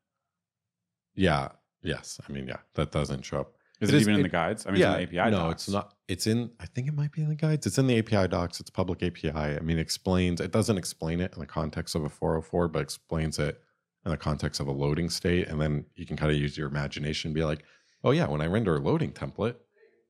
[1.16, 1.50] yeah,
[1.82, 2.20] yes.
[2.28, 3.54] I mean, yeah, that doesn't show up.
[3.82, 4.66] Is It it, is- even in it- the guides?
[4.68, 5.32] I mean, yeah, it's in the API.
[5.32, 5.64] no, docs.
[5.68, 5.94] it's not.
[6.08, 6.52] It's in.
[6.60, 7.66] I think it might be in the guides.
[7.66, 8.60] It's in the API docs.
[8.60, 9.32] It's public API.
[9.32, 10.40] I mean, it explains.
[10.42, 13.62] It doesn't explain it in the context of a 404, but explains it
[14.08, 16.68] in the context of a loading state, and then you can kind of use your
[16.68, 17.30] imagination.
[17.30, 17.64] and Be like,
[18.04, 19.56] oh yeah, when I render a loading template,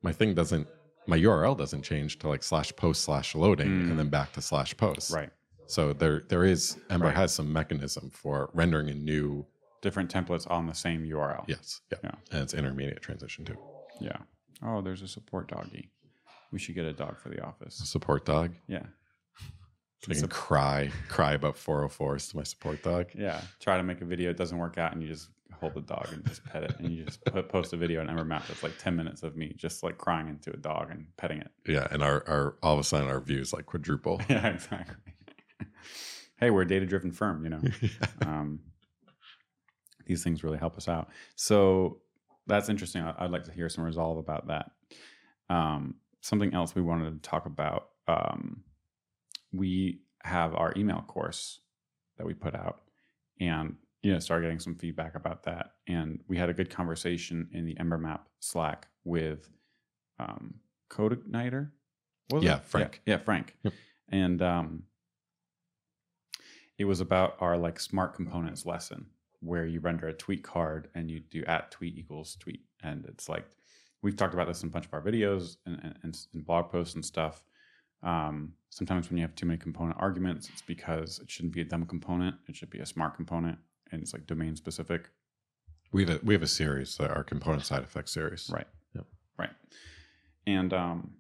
[0.01, 0.67] my thing doesn't.
[1.07, 3.89] My URL doesn't change to like slash post slash loading Mm.
[3.91, 5.11] and then back to slash post.
[5.11, 5.29] Right.
[5.65, 7.15] So there there is Ember Right.
[7.15, 9.45] has some mechanism for rendering a new
[9.81, 11.45] Different templates on the same URL.
[11.47, 12.11] yes yeah, Yeah.
[12.31, 13.55] and it's intermediate transition to.
[14.01, 14.17] Yeah.
[14.61, 15.89] Oh, there's a support doggy.
[16.51, 17.79] We should get a dog for the office.
[17.81, 18.53] A Support dog.
[18.67, 18.85] Yeah.
[20.09, 23.07] I can cry cry about 404s to my support dog.
[23.13, 23.41] Yeah.
[23.59, 24.29] Try to make a video.
[24.29, 25.29] It doesn't work out, and you just
[25.59, 28.09] hold the dog and just pet it, and you just put, post a video on
[28.09, 31.07] Ember Map that's like ten minutes of me just like crying into a dog and
[31.17, 31.51] petting it.
[31.65, 34.21] Yeah, and our, our all of a sudden our views like quadruple.
[34.29, 34.95] yeah, exactly.
[36.39, 37.61] hey, we're a data driven firm, you know.
[38.21, 38.59] um,
[40.05, 41.09] these things really help us out.
[41.35, 42.01] So
[42.45, 43.01] that's interesting.
[43.01, 44.71] I- I'd like to hear some resolve about that.
[45.49, 47.89] Um, something else we wanted to talk about.
[48.07, 48.63] Um,
[49.51, 51.59] we have our email course
[52.17, 52.81] that we put out,
[53.39, 55.71] and you know, started getting some feedback about that.
[55.87, 59.49] And we had a good conversation in the Ember Map Slack with
[60.19, 60.55] um,
[60.89, 61.71] CodeIgniter.
[62.31, 62.59] Was Yeah?
[62.59, 63.01] Frank.
[63.05, 63.55] Yeah, yeah Frank.
[63.63, 63.73] Yep.
[64.09, 64.83] And um,
[66.77, 69.07] it was about our like smart components lesson
[69.39, 73.29] where you render a tweet card and you do at tweet equals tweet and it's
[73.29, 73.45] like
[74.01, 76.95] we've talked about this in a bunch of our videos and, and and blog posts
[76.95, 77.43] and stuff
[78.03, 81.65] um, sometimes when you have too many component arguments it's because it shouldn't be a
[81.65, 83.57] dumb component it should be a smart component
[83.91, 85.09] and it's like domain specific
[85.91, 88.49] we have a, we have a series, our component side effects series.
[88.53, 88.67] Right.
[88.95, 89.05] Yep.
[89.37, 89.49] Right.
[90.45, 91.11] And um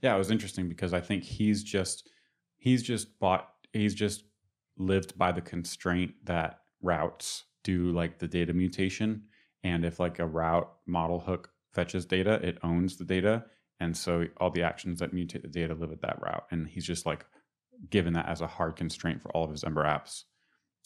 [0.00, 2.08] yeah, it was interesting because I think he's just
[2.56, 4.24] he's just bought he's just
[4.78, 9.22] lived by the constraint that routes do like the data mutation
[9.64, 13.44] and if like a route model hook fetches data, it owns the data
[13.80, 16.86] and so all the actions that mutate the data live at that route and he's
[16.86, 17.26] just like
[17.90, 20.24] given that as a hard constraint for all of his Ember apps.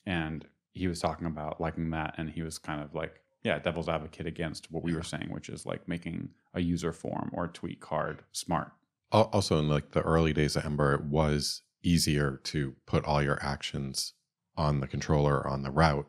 [0.06, 3.88] And he was talking about liking that and he was kind of like yeah devil's
[3.88, 7.48] advocate against what we were saying which is like making a user form or a
[7.48, 8.72] tweet card smart.
[9.12, 13.42] Also, in like the early days of Ember, it was easier to put all your
[13.42, 14.12] actions
[14.56, 16.06] on the controller or on the route,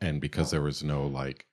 [0.00, 1.46] and because there was no like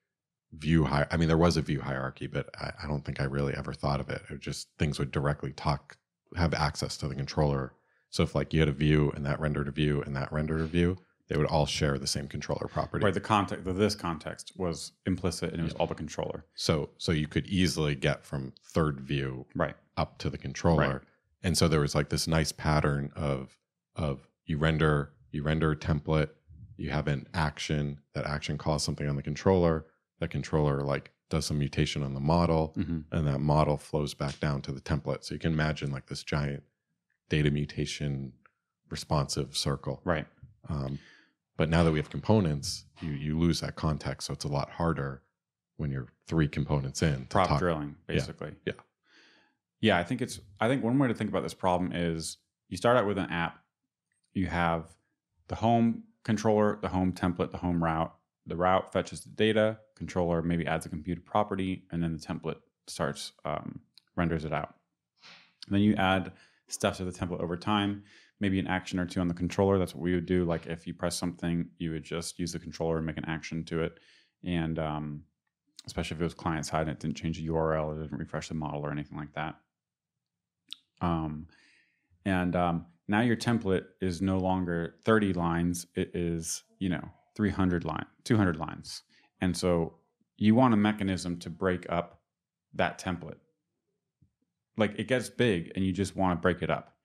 [0.57, 3.25] view high, I mean, there was a view hierarchy, but I, I don't think I
[3.25, 4.21] really ever thought of it.
[4.29, 5.97] It just things would directly talk,
[6.35, 7.73] have access to the controller.
[8.09, 10.61] So if like you had a view and that rendered a view and that rendered
[10.61, 13.03] a view, they would all share the same controller property.
[13.03, 16.91] right the context of this context was implicit and it was all the controller So
[16.97, 20.89] so you could easily get from third view right up to the controller.
[20.89, 21.01] Right.
[21.43, 23.57] And so there was like this nice pattern of
[23.95, 26.29] of you render you render a template,
[26.77, 29.85] you have an action, that action calls something on the controller,
[30.19, 32.99] that controller like does some mutation on the model, mm-hmm.
[33.11, 35.23] and that model flows back down to the template.
[35.23, 36.63] So you can imagine like this giant
[37.29, 38.33] data mutation
[38.89, 40.01] responsive circle.
[40.03, 40.27] right
[40.69, 40.99] Um,
[41.57, 44.27] but now that we have components, you you lose that context.
[44.27, 45.23] So it's a lot harder
[45.77, 47.25] when you're three components in.
[47.25, 48.73] prop talk- drilling basically yeah.
[49.81, 52.37] yeah i think it's i think one way to think about this problem is
[52.69, 53.59] you start out with an app
[54.33, 54.95] you have
[55.47, 58.14] the home controller the home template the home route
[58.47, 62.59] the route fetches the data controller maybe adds a computed property and then the template
[62.87, 63.79] starts um,
[64.15, 64.75] renders it out.
[65.67, 66.31] Then you add
[66.67, 68.03] stuff to the template over time
[68.39, 69.77] maybe an action or two on the controller.
[69.77, 70.43] That's what we would do.
[70.45, 73.63] Like if you press something you would just use the controller and make an action
[73.65, 73.99] to it.
[74.43, 75.23] And um,
[75.87, 78.47] especially if it was client side and it didn't change the url it didn't refresh
[78.47, 79.55] the model or anything like that.
[81.01, 81.47] Um,
[82.25, 85.87] and um, now your template is no longer 30 lines.
[85.95, 89.03] It is you know 300 line 200 lines
[89.41, 89.95] and so
[90.37, 92.21] you want a mechanism to break up
[92.73, 93.37] that template
[94.77, 96.95] like it gets big and you just want to break it up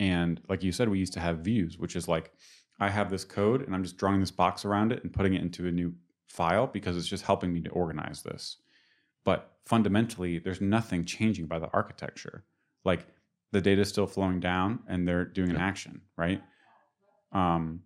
[0.00, 2.32] and like you said we used to have views which is like
[2.80, 5.42] I have this code and I'm just drawing this box around it and putting it
[5.42, 5.94] into a new
[6.28, 8.56] file because it's just helping me to organize this.
[9.24, 12.44] But fundamentally, there's nothing changing by the architecture.
[12.84, 13.06] Like
[13.52, 16.42] the data is still flowing down and they're doing an action, right?
[17.32, 17.80] Um,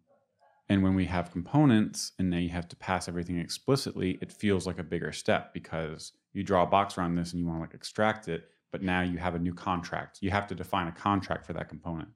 [0.69, 4.67] and when we have components and now you have to pass everything explicitly, it feels
[4.67, 7.63] like a bigger step because you draw a box around this and you want to
[7.63, 10.19] like extract it, but now you have a new contract.
[10.21, 12.09] You have to define a contract for that component.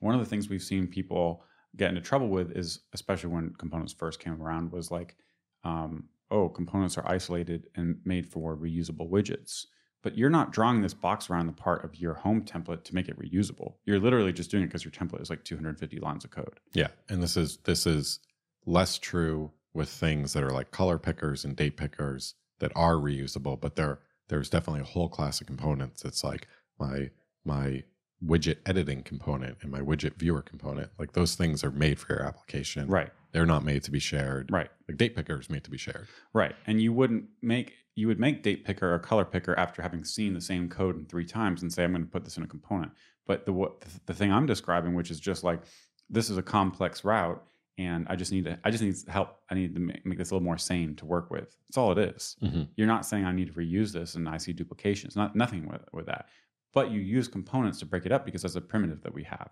[0.00, 1.44] One of the things we've seen people
[1.76, 5.16] get into trouble with is, especially when components first came around, was like,
[5.64, 9.66] um, oh, components are isolated and made for reusable widgets.
[10.02, 13.08] But you're not drawing this box around the part of your home template to make
[13.08, 13.74] it reusable.
[13.84, 16.58] You're literally just doing it because your template is like 250 lines of code.
[16.72, 18.18] Yeah, and this is this is
[18.66, 23.60] less true with things that are like color pickers and date pickers that are reusable,
[23.60, 26.04] but there there's definitely a whole class of components.
[26.04, 27.10] It's like my
[27.44, 27.84] my
[28.24, 30.90] widget editing component and my widget viewer component.
[30.98, 32.88] Like those things are made for your application.
[32.88, 33.10] Right.
[33.32, 34.50] They're not made to be shared.
[34.50, 34.70] Right.
[34.88, 36.06] Like date picker is made to be shared.
[36.32, 36.54] Right.
[36.66, 40.32] And you wouldn't make you would make date picker or color picker after having seen
[40.34, 42.46] the same code in three times and say I'm going to put this in a
[42.46, 42.92] component.
[43.26, 45.62] But the what the thing I'm describing, which is just like
[46.10, 47.42] this is a complex route,
[47.78, 49.36] and I just need to I just need help.
[49.50, 51.56] I need to make, make this a little more sane to work with.
[51.68, 52.36] That's all it is.
[52.42, 52.68] Mhm.
[52.76, 55.14] You're not saying I need to reuse this and I see duplications.
[55.16, 56.28] Not nothing with with that.
[56.74, 59.50] But you use components to break it up because that's a primitive that we have.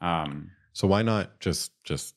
[0.00, 2.14] Um, So why not just just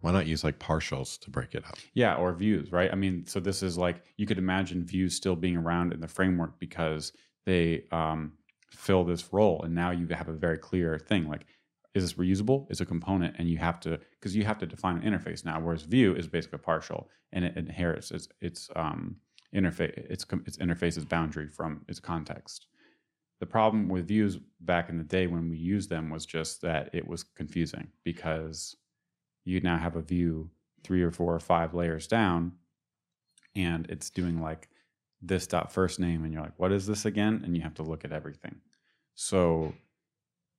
[0.00, 1.76] why not use like partials to break it up?
[1.94, 2.90] Yeah, or views, right?
[2.90, 6.08] I mean, so this is like you could imagine views still being around in the
[6.08, 7.12] framework because
[7.46, 8.32] they um,
[8.70, 11.46] fill this role, and now you have a very clear thing like,
[11.94, 12.66] is this reusable?
[12.70, 15.60] It's a component, and you have to because you have to define an interface now.
[15.60, 19.16] Whereas view is basically a partial, and it inherits its its um,
[19.54, 22.66] interface its its interface's boundary from its context.
[23.40, 26.90] The problem with views back in the day when we used them was just that
[26.92, 28.76] it was confusing because
[29.44, 30.50] you now have a view
[30.82, 32.52] three or four or five layers down
[33.54, 34.68] and it's doing like
[35.22, 37.42] this dot first name and you're like what is this again?
[37.44, 38.56] And you have to look at everything.
[39.14, 39.74] So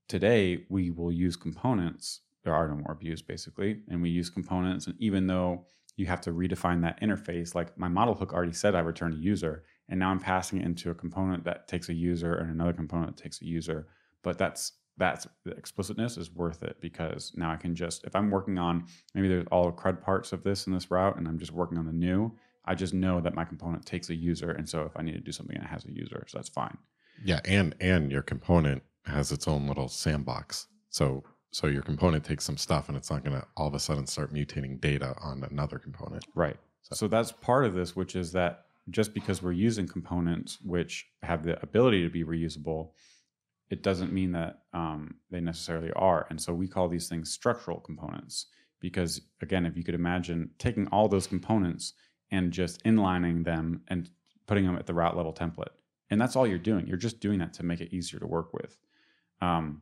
[0.07, 4.87] today we will use components there are no more views basically and we use components
[4.87, 5.65] and even though
[5.95, 9.15] you have to redefine that interface like my model hook already said i return a
[9.15, 12.73] user and now i'm passing it into a component that takes a user and another
[12.73, 13.87] component that takes a user
[14.23, 18.29] but that's that's the explicitness is worth it because now I can just if I'm
[18.29, 18.85] working on
[19.15, 21.87] maybe there's all CRUD parts of this in this route and I'm just working on
[21.87, 22.31] the new,
[22.65, 25.19] I just know that my component takes a user and so if I need to
[25.19, 26.77] do something it has a user, so that's fine.
[27.23, 30.67] Yeah, and and your component has its own little sandbox.
[30.89, 33.79] So so your component takes some stuff and it's not going to all of a
[33.79, 36.23] sudden start mutating data on another component.
[36.35, 36.57] Right.
[36.83, 41.07] So- So that's part of this, which is that just because we're using components which
[41.23, 42.91] have the ability to be reusable,
[43.71, 46.27] it doesn't mean that um, they necessarily are.
[46.29, 48.47] And so we call these things structural components
[48.81, 51.93] because, again, if you could imagine taking all those components
[52.31, 54.09] and just inlining them and
[54.45, 55.69] putting them at the route level template,
[56.09, 56.85] and that's all you're doing.
[56.85, 58.77] You're just doing that to make it easier to work with.
[59.39, 59.81] Um,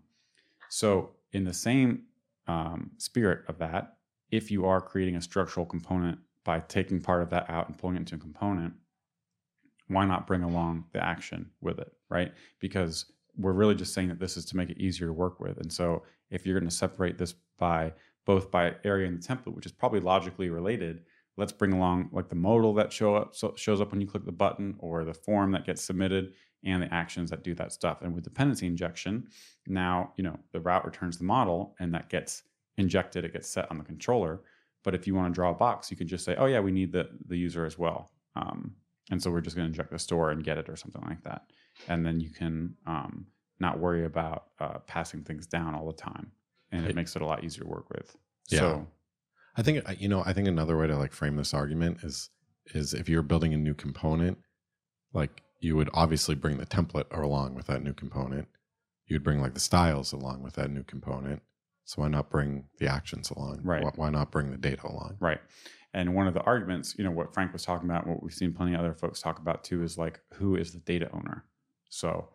[0.70, 2.04] so, in the same
[2.48, 3.98] um, spirit of that,
[4.30, 7.96] if you are creating a structural component by taking part of that out and pulling
[7.96, 8.74] it into a component,
[9.88, 12.32] why not bring along the action with it, right?
[12.60, 13.06] Because
[13.40, 15.58] we're really just saying that this is to make it easier to work with.
[15.58, 17.94] And so if you're going to separate this by
[18.26, 21.02] both by area and the template, which is probably logically related,
[21.38, 24.26] let's bring along like the modal that show up so shows up when you click
[24.26, 26.34] the button or the form that gets submitted
[26.66, 28.02] and the actions that do that stuff.
[28.02, 29.28] And with dependency injection,
[29.66, 32.44] now, you know, the route returns the model and that gets
[32.78, 34.42] injected, it gets set on the controller.
[34.84, 36.72] But if you want to draw a box, you can just say, oh yeah, we
[36.72, 38.12] need the, the user as well.
[38.36, 38.76] Um,
[39.10, 41.24] and so we're just going to inject the store and get it or something like
[41.24, 41.44] that.
[41.88, 43.28] And then you can um,
[43.60, 46.32] not worry about uh, passing things down all the time.
[46.72, 48.16] And it makes it a lot easier to work with.
[48.50, 48.60] Yeah.
[48.60, 48.88] So,
[49.58, 50.22] I think you know.
[50.24, 52.30] I think another way to like frame this argument is
[52.76, 54.38] is if you're building a new component,
[55.12, 58.48] like you would obviously bring the template along with that new component.
[59.08, 61.42] You'd bring like the styles along with that new component.
[61.86, 63.62] So why not bring the actions along?
[63.64, 63.84] Right.
[63.84, 65.18] Why, why not bring the data along?
[65.20, 65.40] Right.
[65.94, 68.54] And one of the arguments, you know, what Frank was talking about, what we've seen
[68.54, 71.46] plenty of other folks talk about too, is like, who is the data owner?
[71.90, 72.30] So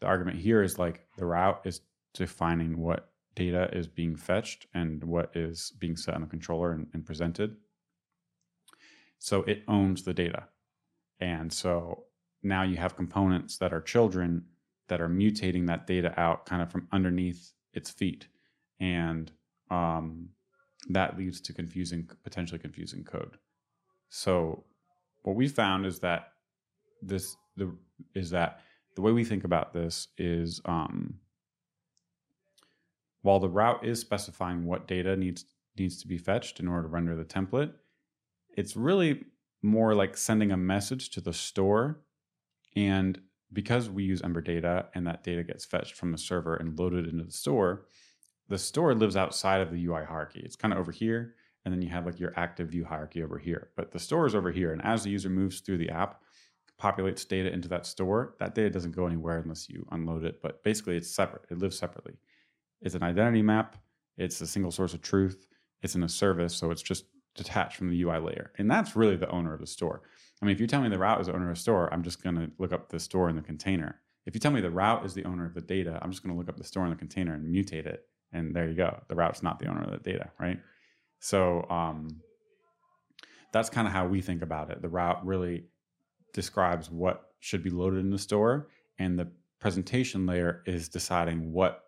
[0.00, 1.80] the argument here is like the route is
[2.12, 6.86] defining what data is being fetched and what is being set on the controller and,
[6.92, 7.56] and presented.
[9.18, 10.44] So it owns the data.
[11.20, 12.04] And so
[12.42, 14.44] now you have components that are children
[14.88, 18.28] that are mutating that data out kind of from underneath its feet.
[18.80, 19.30] And
[19.70, 20.30] um,
[20.88, 23.36] that leads to confusing, potentially confusing code.
[24.08, 24.64] So
[25.22, 26.32] what we found is that
[27.02, 27.74] this the
[28.14, 28.60] is that
[28.96, 31.14] the way we think about this is um,
[33.22, 35.44] while the route is specifying what data needs
[35.76, 37.72] needs to be fetched in order to render the template,
[38.56, 39.24] it's really
[39.62, 42.00] more like sending a message to the store.
[42.74, 43.20] And
[43.52, 47.06] because we use Ember data and that data gets fetched from the server and loaded
[47.06, 47.86] into the store,
[48.48, 50.40] the store lives outside of the UI hierarchy.
[50.44, 51.34] It's kind of over here.
[51.64, 53.68] And then you have like your active view hierarchy over here.
[53.76, 54.72] But the store is over here.
[54.72, 56.22] And as the user moves through the app,
[56.80, 60.40] populates data into that store, that data doesn't go anywhere unless you unload it.
[60.40, 62.14] But basically, it's separate, it lives separately.
[62.80, 63.76] It's an identity map,
[64.16, 65.46] it's a single source of truth,
[65.82, 66.54] it's in a service.
[66.54, 68.52] So it's just detached from the UI layer.
[68.58, 70.02] And that's really the owner of the store.
[70.40, 72.02] I mean, if you tell me the route is the owner of the store, I'm
[72.02, 74.00] just going to look up the store in the container.
[74.26, 76.34] If you tell me the route is the owner of the data, I'm just going
[76.34, 78.06] to look up the store in the container and mutate it.
[78.32, 79.02] And there you go.
[79.08, 80.58] The route's not the owner of the data, right?
[81.20, 82.20] So um,
[83.52, 84.82] that's kind of how we think about it.
[84.82, 85.64] The route really
[86.32, 88.68] describes what should be loaded in the store,
[88.98, 89.28] and the
[89.60, 91.84] presentation layer is deciding what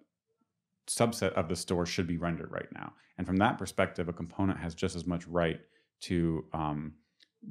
[0.89, 2.93] subset of the store should be rendered right now.
[3.19, 5.61] And from that perspective, a component has just as much right
[6.03, 6.95] to um,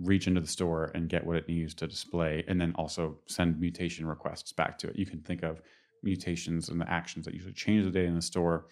[0.02, 3.60] reach into the store and get what it needs to display, and then also send
[3.60, 4.98] mutation requests back to it.
[4.98, 5.62] You can think of
[6.04, 8.68] mutations and the actions that usually change the data in the store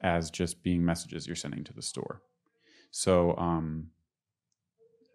[0.00, 2.22] as just being messages you're sending to the store.
[2.90, 3.88] So um,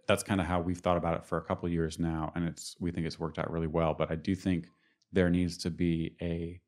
[0.07, 2.75] that's kind of how we've thought about it for a couple years now, and it's
[2.79, 3.93] we think it's worked out really well.
[3.93, 4.67] But I do think
[5.11, 6.61] there needs to be a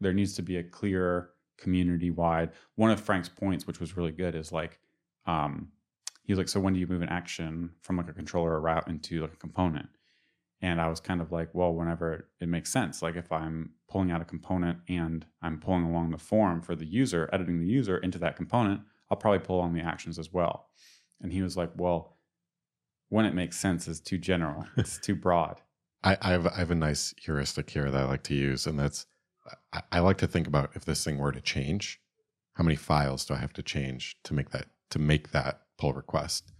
[0.00, 2.50] there needs to be a clear community wide.
[2.76, 4.78] One of Frank's points, which was really good, is like
[5.26, 5.68] um,
[6.24, 8.60] he was like, so when do you move an action from like a controller or
[8.60, 9.88] route into like a component?
[10.64, 13.02] And I was kind of like, well, whenever it makes sense.
[13.02, 16.86] Like if I'm pulling out a component and I'm pulling along the form for the
[16.86, 20.70] user, editing the user into that component, I'll probably pull along the actions as well.
[21.20, 22.16] And he was like, well,
[23.10, 24.64] when it makes sense is too general.
[24.78, 25.60] It's too broad.
[26.02, 28.78] I, I, have I have a nice heuristic here that I like to use, and
[28.78, 29.04] that's
[29.70, 32.00] I, I like to think about if this thing were to change,
[32.54, 35.92] how many files do I have to change to make that to make that pull
[35.92, 36.52] request?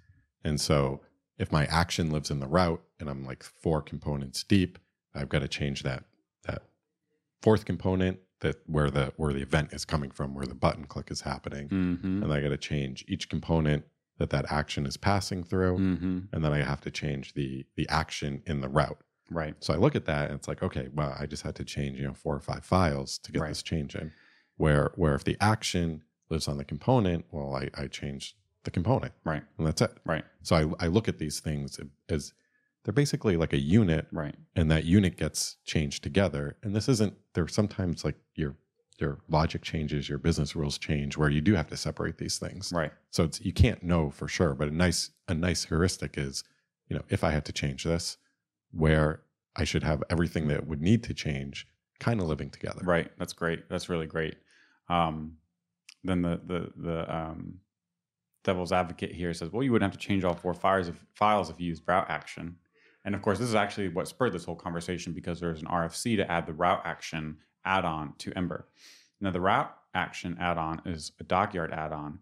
[0.44, 1.00] And so
[1.39, 4.78] if my action lives in the route and I'm like four components deep,
[5.14, 6.05] I've got to change that
[6.47, 6.62] that
[7.43, 11.11] fourth component that where the where the event is coming from, where the button click
[11.11, 12.22] is happening, Mm-hmm.
[12.22, 13.85] and I got to change each component
[14.18, 16.18] that that action is passing through, Mm-hmm.
[16.32, 18.99] and then I have to change the the action in the route.
[19.30, 19.55] Right.
[19.61, 21.99] So I look at that and it's like, okay, well, I just had to change
[21.99, 23.49] you know four or five files to get Right.
[23.49, 24.12] this change in.
[24.57, 29.12] Where where if the action lives on the component, well, I I changed the component,
[29.24, 29.42] Right.
[29.58, 29.92] and that's it.
[30.04, 30.24] Right.
[30.42, 32.32] So I I look at these things as
[32.84, 34.34] they're basically like a unit Right.
[34.56, 36.56] and that unit gets changed together.
[36.62, 38.56] And this isn't there sometimes like your
[38.98, 42.72] your logic changes, your business rules change where you do have to separate these things.
[42.72, 42.92] Right.
[43.10, 46.44] So it's you can't know for sure, but a nice a nice heuristic is,
[46.88, 48.18] you know, if I had to change this,
[48.70, 49.22] where
[49.56, 51.66] I should have everything that would need to change
[52.00, 52.82] kind of living together.
[52.84, 53.10] Right.
[53.18, 53.68] That's great.
[53.68, 54.36] That's really great.
[54.88, 55.38] Um,
[56.02, 57.60] then the the the um,
[58.45, 61.51] devil's advocate here says, well, you wouldn't have to change all four files if files
[61.51, 62.57] if you used route action.
[63.05, 66.16] And of course, this is actually what spurred this whole conversation because there's an RFC
[66.16, 68.68] to add the route action add-on to Ember.
[69.20, 72.20] Now, the route action add-on is a dockyard add-on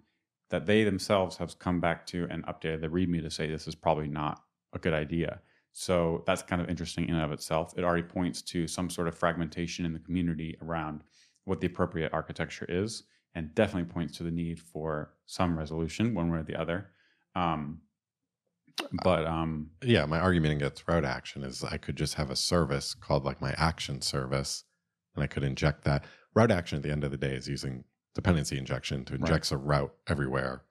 [0.50, 3.74] that they themselves have come back to and updated the README to say this is
[3.74, 4.42] probably not
[4.72, 5.40] a good idea.
[5.72, 7.72] So that's kind of interesting in and of itself.
[7.76, 11.02] It already points to some sort of fragmentation in the community around
[11.44, 13.04] what the appropriate architecture is,
[13.34, 16.90] and definitely points to the need for some resolution, one way or the other.
[17.34, 17.80] Um,
[19.02, 22.94] but um, Yeah, my argument against route action is I could just have a service
[22.94, 24.64] called like my action service,
[25.14, 26.04] and I could inject that.
[26.34, 29.56] Route action at the end of the day is using dependency injection to inject a
[29.56, 30.64] route everywhere.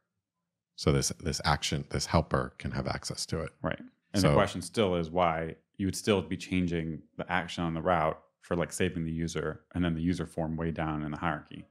[0.76, 3.52] So this this action, this helper can have access to it.
[3.62, 3.80] right,
[4.14, 7.82] and the question still is why you would still be changing the action on the
[7.82, 11.18] route for like saving the user, and then the user form way down in the
[11.18, 11.66] hierarchy.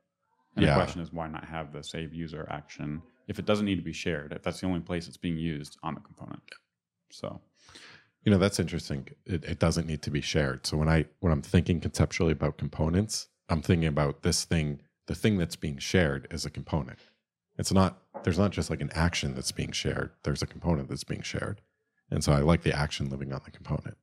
[0.56, 0.74] And Yeah.
[0.74, 3.82] the question is why not have the save user action if it doesn't need to
[3.82, 4.32] be shared?
[4.32, 6.42] If that's the only place it's being used on the component.
[7.10, 7.40] So
[8.24, 9.08] You know, that's interesting.
[9.24, 10.66] It, it doesn't need to be shared.
[10.66, 15.14] So when I when I'm thinking conceptually about components, I'm thinking about this thing, the
[15.14, 16.98] thing that's being shared is a component.
[17.56, 20.10] It's not there's not just like an action that's being shared.
[20.24, 21.62] There's a component that's being shared.
[22.10, 23.96] And so I like the action living on the component.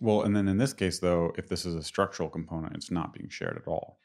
[0.00, 3.12] Well, and then in this case, though, if this is a structural component, it's not
[3.12, 4.00] being shared at all,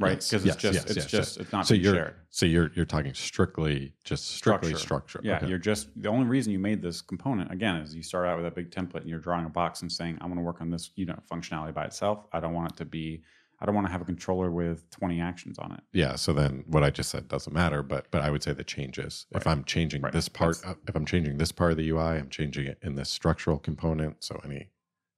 [0.00, 0.10] right?
[0.18, 2.14] Because yes, it's just yes, it's yes, just it's not so being you're shared.
[2.30, 5.20] so you're you're talking strictly just strictly structure.
[5.22, 5.48] Yeah, Okay.
[5.48, 8.46] you're just the only reason you made this component again is you start out with
[8.46, 10.70] a big template and you're drawing a box and saying, I want to work on
[10.70, 12.26] this you know functionality by itself.
[12.32, 13.22] I don't want it to be.
[13.60, 15.80] I don't want to have a controller with 20 actions on it.
[15.92, 16.16] Yeah.
[16.16, 19.26] So then what I just said doesn't matter, but but I would say the changes.
[19.32, 20.12] If I'm changing Right.
[20.12, 22.96] this part, That's- if I'm changing this part of the UI, I'm changing it in
[22.96, 24.24] this structural component.
[24.24, 24.70] So any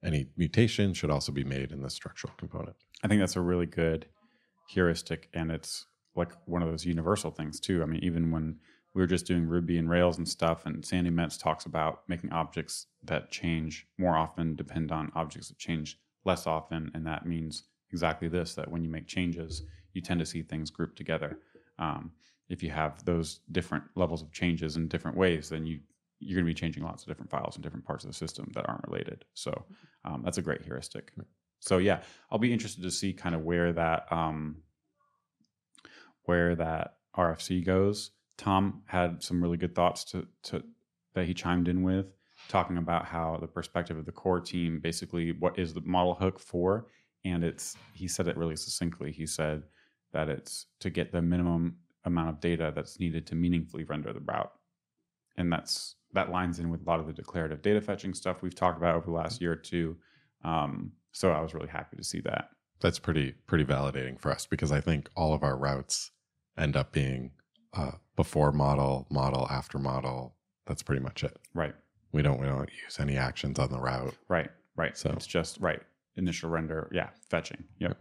[0.02, 2.76] any mutation should also be made in the structural component.
[3.02, 4.04] I think that's a really good
[4.68, 5.86] heuristic and it's
[6.16, 7.82] like one of those universal things too.
[7.82, 8.56] I mean, even when
[8.94, 12.32] we were just doing Ruby and Rails and stuff, and Sandi Metz talks about making
[12.32, 17.64] objects that change more often depend on objects that change less often, and that means
[17.90, 19.62] exactly this: that when you make changes,
[19.92, 21.38] you tend to see things grouped together.
[21.78, 22.12] Um,
[22.48, 25.80] if you have those different levels of changes in different ways, then you
[26.20, 28.50] you're going to be changing lots of different files in different parts of the system
[28.54, 29.24] that aren't related.
[29.34, 29.64] So
[30.04, 31.12] um, that's a great heuristic.
[31.64, 34.56] So yeah, I'll be interested to see kind of where that um,
[36.24, 38.10] where that RFC goes.
[38.36, 40.62] Tom had some really good thoughts to, to
[41.14, 42.12] that he chimed in with,
[42.48, 46.38] talking about how the perspective of the core team, basically, what is the model hook
[46.38, 46.88] for?
[47.24, 49.10] And it's he said it really succinctly.
[49.10, 49.62] He said
[50.12, 54.20] that it's to get the minimum amount of data that's needed to meaningfully render the
[54.20, 54.52] route,
[55.38, 58.54] and that's that lines in with a lot of the declarative data fetching stuff we've
[58.54, 59.96] talked about over the last year or two.
[60.44, 62.50] Um, so I was really happy to see that.
[62.80, 66.10] That's pretty pretty validating for us because I think all of our routes
[66.58, 67.30] end up being
[67.72, 70.36] uh, before model, model, after model.
[70.66, 71.38] That's pretty much it.
[71.54, 71.74] Right.
[72.12, 74.14] We don't we don't use any actions on the route.
[74.28, 74.50] Right.
[74.76, 74.96] Right.
[74.96, 75.80] So- it's just right.
[76.16, 76.88] Initial render.
[76.92, 77.08] Yeah.
[77.28, 77.64] Fetching.
[77.78, 77.96] Yep.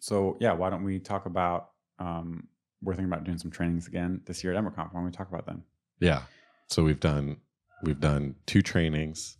[0.00, 2.48] So yeah, why don't we talk about um,
[2.82, 4.76] we're thinking about doing some trainings again this year at EmberConf.
[4.92, 5.62] Why don't we talk about them?
[6.00, 6.22] Yeah.
[6.68, 7.36] So we've done
[7.84, 9.36] we've done two trainings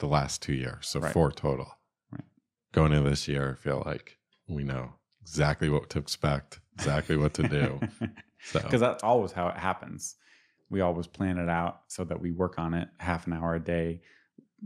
[0.00, 1.12] the last two years, so Right.
[1.12, 1.78] four total.
[2.10, 2.24] Right.
[2.72, 7.34] Going into this year, I feel like we know exactly what to expect, exactly what
[7.34, 7.80] to do.
[8.42, 10.16] So because that's always how it happens.
[10.70, 13.60] We always plan it out so that we work on it half an hour a
[13.60, 14.00] day,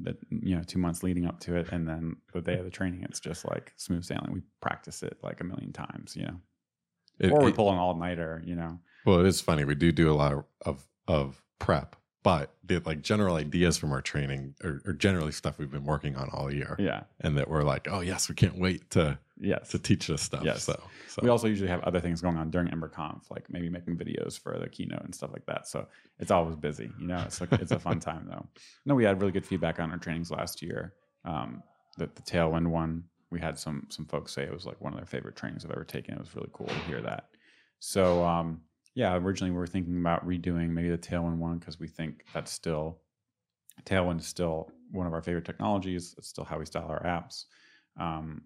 [0.03, 2.71] that you know, two months leading up to it, and then the day of the
[2.71, 4.31] training, it's just like smooth sailing.
[4.33, 6.37] We practice it like a million times, you know,
[7.19, 8.79] it- or we it- pull an all nighter, you know.
[9.05, 9.65] well, it is funny.
[9.65, 14.01] We do do a lot of of prep, but the like general ideas from our
[14.03, 17.03] training are, are generally stuff we've been working on all year, Yeah.
[17.21, 19.69] and that we're like, oh yes, we can't wait to Yes.
[19.71, 20.43] to teach this stuff.
[20.45, 20.63] Yes.
[20.65, 23.97] So, so We also usually have other things going on during EmberConf, like maybe making
[23.97, 25.67] videos for the keynote and stuff like that.
[25.69, 25.87] So
[26.19, 26.91] it's always busy.
[26.99, 28.47] You know, it's like it's a fun time though.
[28.87, 30.95] No, we had really good feedback on our trainings last year.
[31.25, 31.63] Um,
[31.99, 34.99] the, the Tailwind one, we had some some folks say it was like one of
[34.99, 36.15] their favorite trainings I've ever taken.
[36.15, 37.29] It was really cool to hear that.
[37.81, 38.63] So um,
[38.95, 42.53] yeah, originally we were thinking about redoing maybe the Tailwind one because we think that's
[42.53, 42.99] still
[43.85, 46.15] Tailwind is still one of our favorite technologies.
[46.17, 47.45] It's still how we style our apps.
[47.99, 48.43] Um,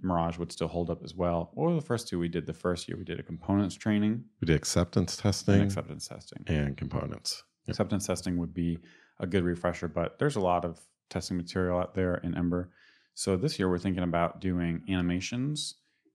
[0.00, 1.50] Mirage would still hold up as well.
[1.54, 2.46] What were the first two we did?
[2.46, 6.44] The first year we did a components training we did acceptance and testing acceptance testing.
[6.46, 7.42] and components.
[7.66, 7.74] Yep.
[7.74, 8.78] Acceptance testing would be
[9.18, 10.80] a good refresher, but there's a lot of
[11.10, 12.70] testing material out there in Ember.
[13.14, 15.74] So this year we're thinking about doing animations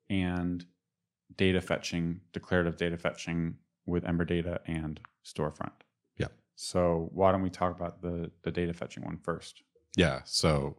[0.10, 0.66] and
[1.38, 3.56] data fetching, declarative data fetching
[3.86, 5.72] with Ember Data and Storefront.
[6.18, 6.28] Yeah.
[6.56, 9.64] So why don't we talk about the the data fetching one first?
[9.96, 10.22] Yeah.
[10.26, 10.78] So,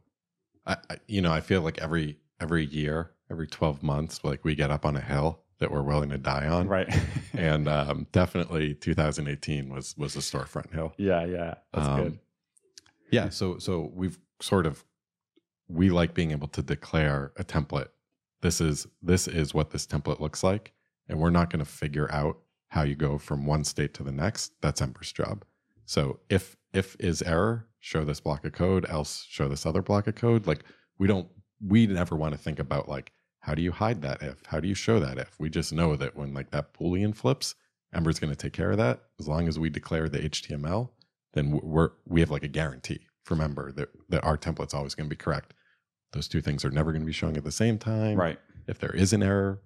[0.67, 4.55] I, I you know I feel like every every year, every twelve months, like we
[4.55, 6.93] get up on a hill that we're willing to die on, Right.
[7.33, 10.93] and um, definitely 2018 was was a storefront hill.
[10.99, 11.55] yeah, yeah.
[11.73, 12.19] That's Um, good.
[13.13, 13.29] Yeah.
[13.29, 14.85] So so we've sort of
[15.69, 17.89] we like being able to declare a template.
[18.45, 20.75] This is this is what this template looks like,
[21.09, 24.13] and we're not going to figure out how you go from one state to the
[24.13, 24.53] next.
[24.61, 25.47] That's Ember's job.
[25.87, 30.09] So if if is error, show this block of code, else show this other block
[30.09, 30.47] of code.
[30.47, 30.63] Like
[30.99, 31.27] we don't
[31.67, 34.45] we never want to think about like how do you hide that if?
[34.45, 35.41] How do you show that if?
[35.41, 37.55] We just know that when like that boolean flips,
[37.95, 39.05] Ember's going to take care of that.
[39.19, 40.91] As long as we declare the HTML,
[41.33, 45.09] then we're we have like a guarantee from Ember that that our template's always going
[45.09, 45.55] to be correct.
[46.15, 48.17] Those two things are never going to be showing at the same time.
[48.17, 48.39] Right.
[48.67, 49.61] If there is an error,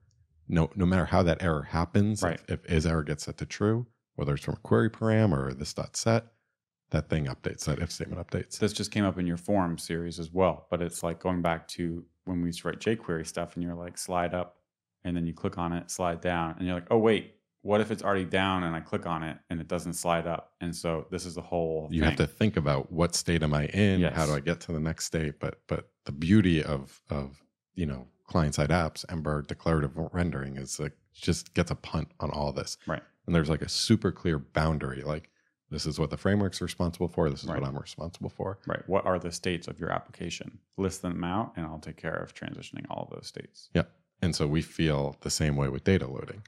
[0.49, 2.41] no no matter how that error happens, Right.
[2.49, 3.87] if, if is error gets set to true,
[4.17, 6.25] whether it's from a query param or this dot set,
[6.91, 7.65] that thing updates.
[7.67, 8.59] That if statement updates.
[8.59, 11.69] This just came up in your forum series as well, but it's like going back
[11.69, 14.57] to when we used to write jQuery stuff and you're like slide up
[15.05, 17.35] and then you click on it, slide down, and you're like, oh wait,
[17.69, 20.55] what if it's already down and I click on it and it doesn't slide up?
[20.63, 23.67] And so this is the whole you have to think about what state am I
[23.67, 24.01] in?
[24.05, 25.39] How do I get to the next state?
[25.39, 27.43] But but the beauty of of
[27.75, 32.31] you know client side apps, Ember declarative rendering is like just gets a punt on
[32.31, 32.79] all this.
[32.87, 33.03] Right.
[33.27, 35.03] And there's like a super clear boundary.
[35.03, 35.29] Like
[35.71, 37.29] this is what the framework's responsible for.
[37.29, 37.61] This is Right.
[37.61, 38.59] what I'm responsible for.
[38.67, 38.83] Right.
[38.89, 40.59] What are the states of your application?
[40.79, 43.69] List them out and I'll take care of transitioning all of those states.
[43.75, 43.83] Yeah.
[44.23, 46.45] And so we feel the same way with data loading.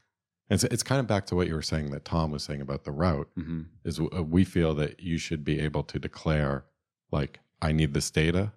[0.50, 2.60] And so it's kind of back to what you were saying that Tom was saying
[2.60, 3.28] about the route.
[3.36, 6.64] hmm is uh, we feel that you should be able to declare
[7.12, 8.52] like i need this data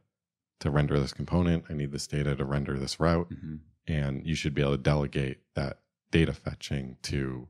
[0.60, 1.66] to render this component.
[1.70, 3.28] I need this data to render this route.
[3.30, 3.56] Hmm
[3.88, 5.80] and you should be able to delegate that
[6.12, 7.48] data fetching to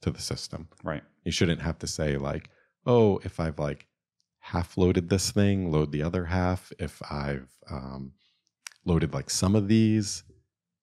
[0.00, 0.68] to the system.
[0.82, 1.02] Right.
[1.24, 2.50] you shouldn't have to say like
[2.86, 3.86] oh if i've like
[4.40, 6.72] half loaded this thing load the other half.
[6.78, 8.12] If i've um,
[8.84, 10.24] loaded like some of these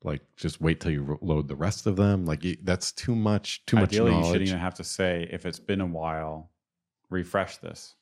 [0.04, 2.26] Like just wait till you load the rest of them.
[2.26, 3.66] Like that's too much.
[3.66, 6.52] Too much Ideally, you shouldn't even have to say if it's been a while,
[7.10, 7.95] refresh this.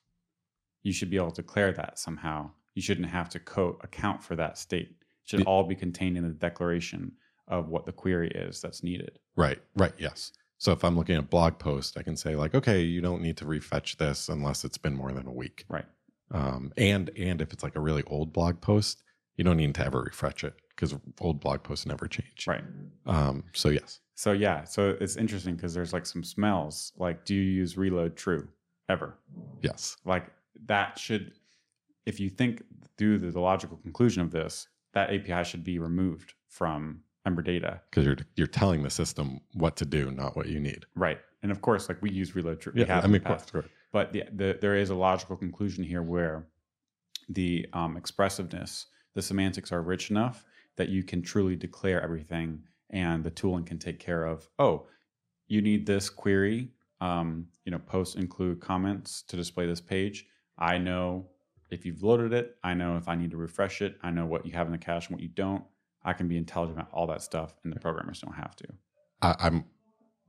[0.83, 2.51] You should be able to declare that somehow.
[2.75, 4.89] You shouldn't have to co- account for that state.
[4.89, 7.13] It should all be contained in the declaration
[7.47, 9.17] of what the query is that's needed.
[9.35, 10.31] Right, right, yes.
[10.59, 13.21] So if I'm looking at a blog post, I can say like, okay, you don't
[13.21, 15.65] need to refetch this unless it's been more than a week.
[15.69, 15.85] Right.
[16.31, 19.03] Um, and and if it's like a really old blog post,
[19.37, 22.45] you don't need to ever refresh it because old blog posts never change.
[22.47, 22.63] Right.
[23.05, 26.91] Um, so yes, So yeah, so it's interesting because there's like some smells.
[26.97, 28.47] Like, do you use reload true
[28.89, 29.17] ever?
[29.61, 30.27] yes, Like
[30.65, 31.33] that should,
[32.05, 32.63] if you think
[32.97, 37.81] through the, the logical conclusion of this, that API should be removed from Ember Data.
[37.89, 40.85] because you're you're telling the system what to do, not what you need.
[40.95, 41.19] Right.
[41.43, 42.73] And of course, like we use reload true.
[42.75, 43.69] Yeah, I mean, correct, correct.
[43.91, 46.47] but the, the, there is a logical conclusion here where
[47.29, 50.45] the um, expressiveness, the semantics are rich enough
[50.75, 52.61] that you can truly declare everything
[52.91, 54.85] and the tooling can take care of, oh,
[55.47, 56.69] you need this query,
[57.01, 60.27] um, you know, post include comments to display this page.
[60.59, 61.25] I know
[61.71, 64.45] if you've loaded it, I know if I need to refresh it, I know what
[64.45, 65.63] you have in the cache and what you don't.
[66.05, 68.67] I can be intelligent about all that stuff and the programmers don't have to.
[69.23, 69.65] I, I'm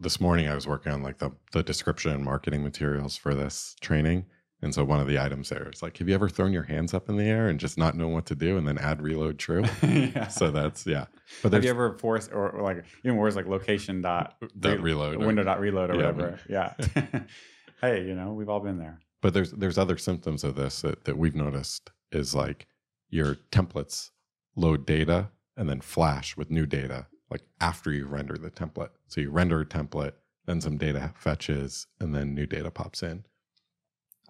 [0.01, 3.77] this morning I was working on like the the description and marketing materials for this
[3.83, 4.25] training.
[4.61, 6.93] And so one of the items there is like, have you ever thrown your hands
[6.93, 9.39] up in the air and just not known what to do and then add reload
[9.39, 9.65] true?
[9.83, 10.27] yeah.
[10.29, 11.07] so that's yeah.
[11.43, 14.81] But Have you ever forced or, or like even worse like location dot uh, that
[14.83, 15.23] reload.
[15.23, 16.11] or- window dot reload or Yeah.
[16.11, 16.41] whatever.
[16.49, 16.73] Yeah.
[17.81, 18.99] hey, you know, we've all been there.
[19.23, 22.67] but there's there's other symptoms of this that, that we've noticed is like
[23.11, 24.11] your templates
[24.57, 29.21] load data and then flash with new data like after you render the template so
[29.21, 30.13] you render a template
[30.47, 33.25] then some data fetches and then new data pops in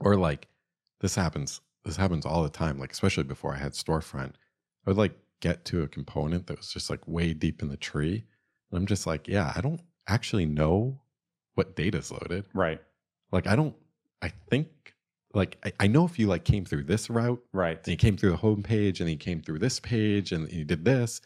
[0.01, 0.49] or like
[1.01, 4.33] this happens this happens all the time like especially before i had storefront
[4.87, 7.77] i would like get to a component that was just like way deep in the
[7.77, 8.25] tree
[8.71, 11.01] and i'm just like yeah i don't actually know
[11.55, 12.81] what data's loaded Right.
[13.33, 13.75] like I don't
[14.23, 14.69] I think
[15.35, 17.77] like I, I know if you like came through this route Right.
[17.79, 20.65] and you came through the home page and you came through this page and you
[20.65, 21.21] did this,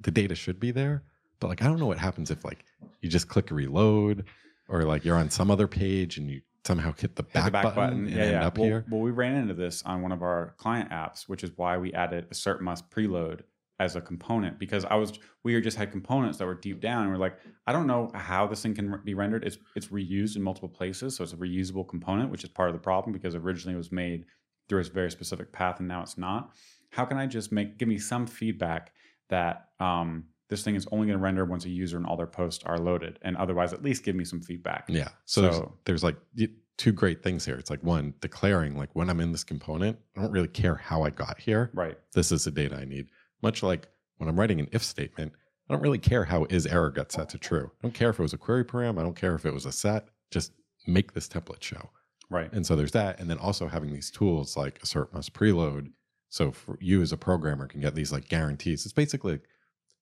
[0.00, 1.02] the data should be there.
[1.40, 2.64] But like I don't know what happens if like
[3.02, 4.24] you just click reload
[4.68, 7.50] or like you're on some other page and you somehow hit the Hit back, the
[7.50, 7.98] back button, button.
[8.06, 8.46] and Yeah, end yeah.
[8.46, 8.84] up well, here.
[8.90, 11.92] well, we ran into this on one of our client apps, which is why we
[11.92, 13.40] added assert must preload
[13.80, 17.10] as a component because I was we just had components that were deep down and
[17.10, 17.36] we're like,
[17.66, 19.44] I don't know how this thing can be rendered.
[19.44, 22.74] It's it's reused in multiple places, so it's a reusable component, which is part of
[22.74, 24.26] the problem because originally it was made
[24.68, 26.50] through a very specific path and now it's not.
[26.90, 28.92] How can I just make give me some feedback
[29.28, 32.26] that um, this thing is only going to render once a user and all their
[32.26, 34.84] posts are loaded, and otherwise at least give me some feedback.
[34.88, 35.08] Yeah.
[35.24, 36.16] So, there's, So- there's like
[36.76, 37.56] two great things here.
[37.56, 41.02] It's like one, declaring like when I'm in this component, I don't really care how
[41.02, 41.70] I got here.
[41.72, 41.96] Right.
[42.14, 43.08] this is the data I need.
[43.42, 43.88] Much like
[44.18, 45.32] when I'm writing an if statement,
[45.68, 47.70] I don't really care how is error got set to true.
[47.78, 48.98] I don't care if it was a query param.
[48.98, 50.08] I don't care if it was a set.
[50.30, 50.52] Just
[50.86, 51.90] make this template show.
[52.28, 52.52] Right.
[52.52, 53.18] And so there's that.
[53.20, 55.90] And then also having these tools like assert must preload.
[56.28, 58.84] So for you as a programmer can get these like guarantees.
[58.84, 59.44] It's basically like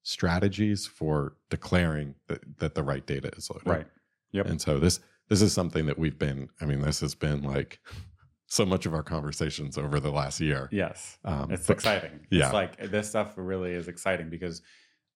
[0.03, 3.69] strategies for declaring that, that the right data is loaded.
[3.69, 3.87] Right.
[4.33, 4.47] Yep.
[4.47, 7.81] And so this this is something that we've been, I mean, this has been like
[8.47, 10.69] so much of our conversations over the last year.
[10.73, 11.19] Yes.
[11.25, 12.27] Um, it's but- exciting.
[12.31, 12.47] yeah.
[12.47, 14.63] It's like this stuff really is exciting because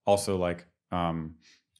[0.06, 1.34] also like um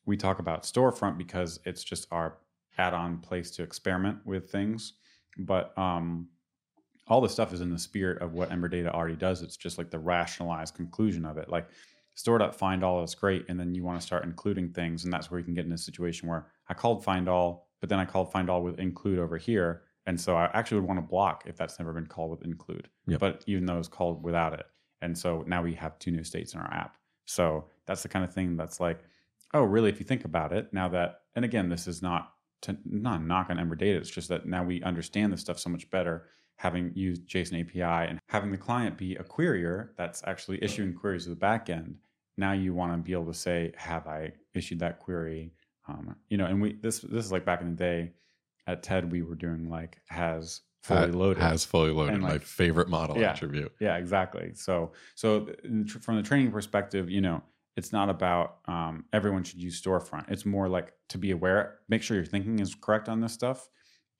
[0.04, 2.38] we talk about storefront because it's just our
[2.78, 4.94] add-on place to experiment with things.
[5.38, 6.28] But um
[7.08, 9.42] all this stuff is in the spirit of what Ember Data already does.
[9.42, 11.48] It's just like the rationalized conclusion of it.
[11.48, 11.68] Like
[12.16, 15.38] store.find all is great, and then you want to start including things, and that's where
[15.38, 18.32] you can get in a situation where I called find all, but then I called
[18.32, 19.82] find all with include over here.
[20.06, 22.88] And so I actually would want to block if that's never been called with include.
[23.06, 23.20] Yep.
[23.20, 24.66] But even though it's called without it.
[25.02, 26.96] And so now we have two new states in our app.
[27.26, 29.00] So that's the kind of thing that's like,
[29.52, 29.90] oh, really?
[29.90, 33.50] If you think about it, now that, and again, this is not to not knock
[33.50, 33.98] on Ember Data.
[33.98, 38.10] It's just that now we understand this stuff so much better, having used JSON API
[38.10, 41.96] and having the client be a querier that's actually issuing queries to the back end.
[42.36, 45.52] Now you want to be able to say, have I issued that query?
[45.88, 48.12] Um, you know, and we this this is like back in the day
[48.66, 52.14] at TED we were doing like has fully loaded Has fully loaded.
[52.14, 53.30] And, my like- favorite model Yeah.
[53.32, 53.72] attribute.
[53.80, 54.52] yeah, exactly.
[54.54, 55.48] So, so
[56.00, 57.42] from the training perspective, you know,
[57.76, 60.30] it's not about um, everyone should use storefront.
[60.30, 63.68] It's more like to be aware, make sure your thinking is correct on this stuff,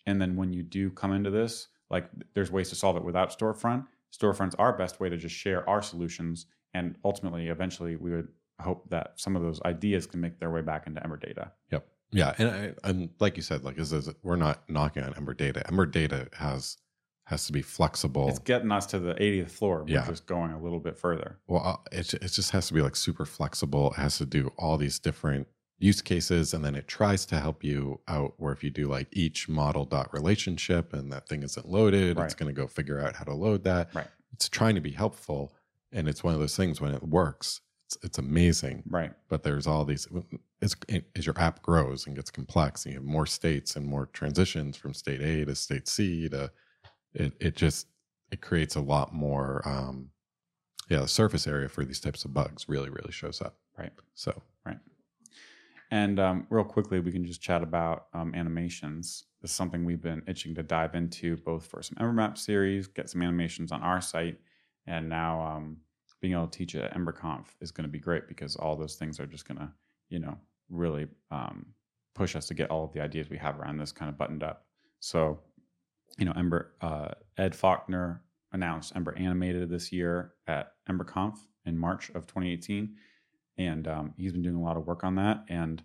[0.06, 3.36] and then when you do come into this, like there's ways to solve it without
[3.36, 3.86] storefront.
[4.16, 8.28] Storefront's our best way to just share our solutions, and ultimately, eventually, we would
[8.60, 11.52] hope that some of those ideas can make their way back into Ember Data.
[11.72, 11.86] Yep.
[12.12, 15.34] Yeah, and I, and like you said, like this is we're not knocking on Ember
[15.34, 15.66] Data.
[15.66, 16.76] Ember Data has
[17.24, 18.28] has to be flexible.
[18.28, 19.82] It's getting us to the 80th floor.
[19.82, 20.06] We're Yeah.
[20.06, 21.40] just going a little bit further.
[21.48, 23.90] well, uh, it, it just has to be like super flexible.
[23.90, 25.48] It has to do all these different
[25.78, 26.54] use cases.
[26.54, 29.84] And then it tries to help you out where if you do like each model
[29.84, 33.34] dot relationship and that thing isn't loaded, it's going to go figure out how to
[33.34, 33.94] load that.
[33.94, 34.06] Right.
[34.32, 35.52] It's trying to be helpful.
[35.92, 38.82] And it's one of those things when it works, it's, it's amazing.
[38.88, 39.12] Right.
[39.28, 40.08] but there's all these
[40.62, 40.74] as,
[41.14, 44.76] as your app grows and gets complex and you have more states and more transitions
[44.76, 46.50] from state a to state c to
[47.14, 47.86] it, it just
[48.32, 50.08] it creates a lot more um
[50.88, 53.92] yeah the surface area for these types of bugs really really shows up Right.
[54.14, 54.42] so
[55.90, 59.24] And um, real quickly, we can just chat about um, animations.
[59.40, 63.08] This is something we've been itching to dive into, both for some EmberMap series, get
[63.08, 64.38] some animations on our site,
[64.86, 65.76] and now um,
[66.20, 69.20] being able to teach at EmberConf is going to be great because all those things
[69.20, 69.70] are just going to,
[70.08, 70.36] you know,
[70.68, 71.66] really um,
[72.14, 74.42] push us to get all of the ideas we have around this kind of buttoned
[74.42, 74.66] up.
[74.98, 75.38] So,
[76.18, 78.22] you know, Ember uh, Ed Faulkner
[78.52, 82.94] announced Ember Animated this year at EmberConf in March of 2018
[83.58, 85.44] and um, he's been doing a lot of work on that.
[85.48, 85.82] And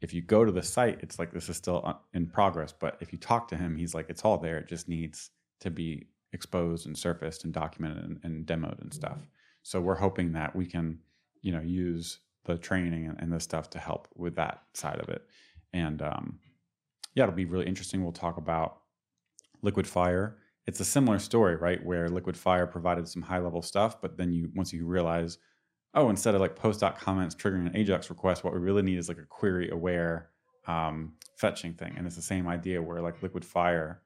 [0.00, 2.72] if you go to the site, it's like this is still uh, in progress.
[2.72, 4.58] But if you talk to him, he's like, it's all there.
[4.58, 5.30] It just needs
[5.60, 9.18] to be exposed and surfaced and documented and, and demoed and stuff.
[9.62, 10.98] So we're hoping that we can,
[11.42, 15.08] you know, use the training and, and this stuff to help with that side of
[15.08, 15.22] it.
[15.72, 16.38] And um,
[17.14, 18.02] yeah, it'll be really interesting.
[18.02, 18.78] We'll talk about
[19.62, 20.38] Liquid Fire.
[20.66, 21.84] It's a similar story, right?
[21.84, 25.38] Where Liquid Fire provided some high level stuff, but then you once you realize
[25.94, 29.08] oh, instead of like post comments triggering an Ajax request, what we really need is
[29.08, 30.30] like a query aware
[30.66, 31.94] um, fetching thing.
[31.96, 34.02] And it's the same idea where like Liquid Fire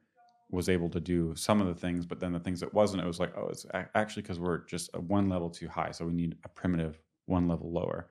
[0.50, 3.06] was able to do some of the things, but then the things that wasn't, it
[3.06, 5.90] was like, oh, it's actually because we're just one level too high.
[5.90, 8.08] So we need a primitive one level lower.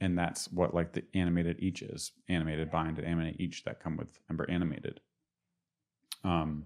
[0.00, 3.96] And that's what like the animated each is animated bind and animate each that come
[3.96, 5.00] with Ember animated.
[6.22, 6.64] Um,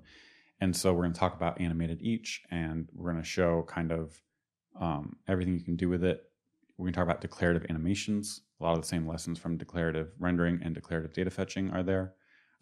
[0.60, 3.90] and so we're going to talk about animated each and we're going to show kind
[3.90, 4.20] of
[4.80, 6.22] um, everything you can do with it.
[6.76, 8.40] We're going to talk about declarative animations.
[8.60, 12.14] A lot of the same lessons from declarative rendering and declarative data fetching are there.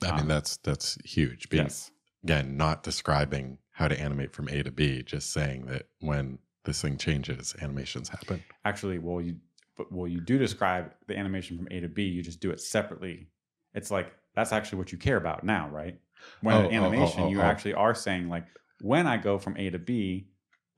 [0.02, 1.90] i mean Um, that's that's huge being Yes.
[2.24, 6.82] again not describing how to animate from a to b just saying that when this
[6.82, 9.36] thing changes animations happen Actually, well, you
[9.76, 12.02] but well, you do describe the animation from A to B.
[12.02, 13.28] You just do it separately.
[13.72, 15.98] It's like that's actually what you care about now, right?
[16.42, 17.44] When Oh, in oh, oh, animation, oh, you oh.
[17.44, 18.44] actually are saying like,
[18.82, 20.28] when I go from A to B,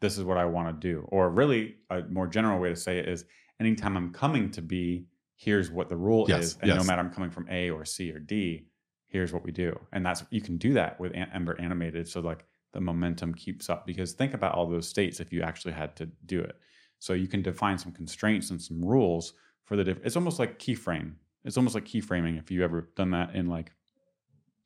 [0.03, 1.07] this is what I want to do.
[1.09, 3.25] Or really, a more general way to say it is,
[3.61, 7.13] anytime I'm coming to B, here's what the rule Yes, is, and no matter I'm
[7.13, 8.67] coming from A or C or D,
[9.07, 9.79] here's what we do.
[9.93, 13.87] And that's you can do that with Ember animated, so like the momentum keeps up.
[13.87, 16.57] Because think about all those states if you actually had to do it.
[16.99, 19.35] So you can define some constraints and some rules
[19.65, 19.85] for the.
[19.85, 21.15] Diff- it's almost like keyframe.
[21.45, 22.39] It's almost like keyframing.
[22.39, 23.73] If you ever done that in like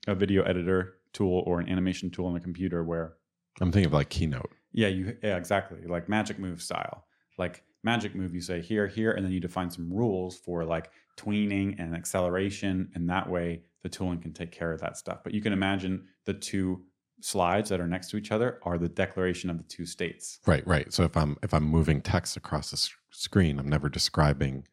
[0.06, 3.14] a video editor tool or an animation tool on a computer, where
[3.60, 7.06] i'm thinking of like keynote yeah, you yeah, exactly like magic move style.
[7.38, 10.90] Like magic move, you say here, here, and then you define some rules for like
[11.16, 15.20] tweening and acceleration, and that way the tooling can take care of that stuff.
[15.24, 16.82] But you can imagine the two
[17.22, 20.40] slides that are next to each other are the declaration of the two states.
[20.46, 20.92] Right, right.
[20.92, 24.66] So if I'm if I'm moving text across the screen, I'm never describing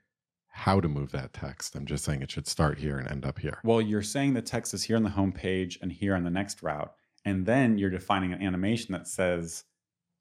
[0.50, 1.76] how to move that text.
[1.76, 3.60] I'm just saying it should start here and end up here.
[3.64, 6.30] Well, you're saying the text is here on the home page and here on the
[6.30, 6.94] next route,
[7.24, 9.64] and then you're defining an animation that says.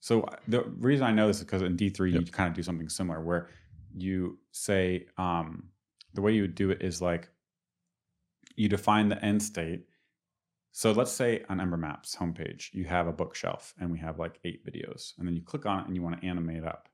[0.03, 2.89] So the reason I know this is because in D3 you kind of do something
[2.89, 3.49] similar where
[3.95, 5.69] you say um,
[6.13, 7.29] the way you would do it is like
[8.57, 9.85] you define the end state.
[10.73, 14.67] So let's say on EmberMap's homepage you have a bookshelf and we have like eight
[14.67, 16.89] videos, and then you click on it and you want to animate up.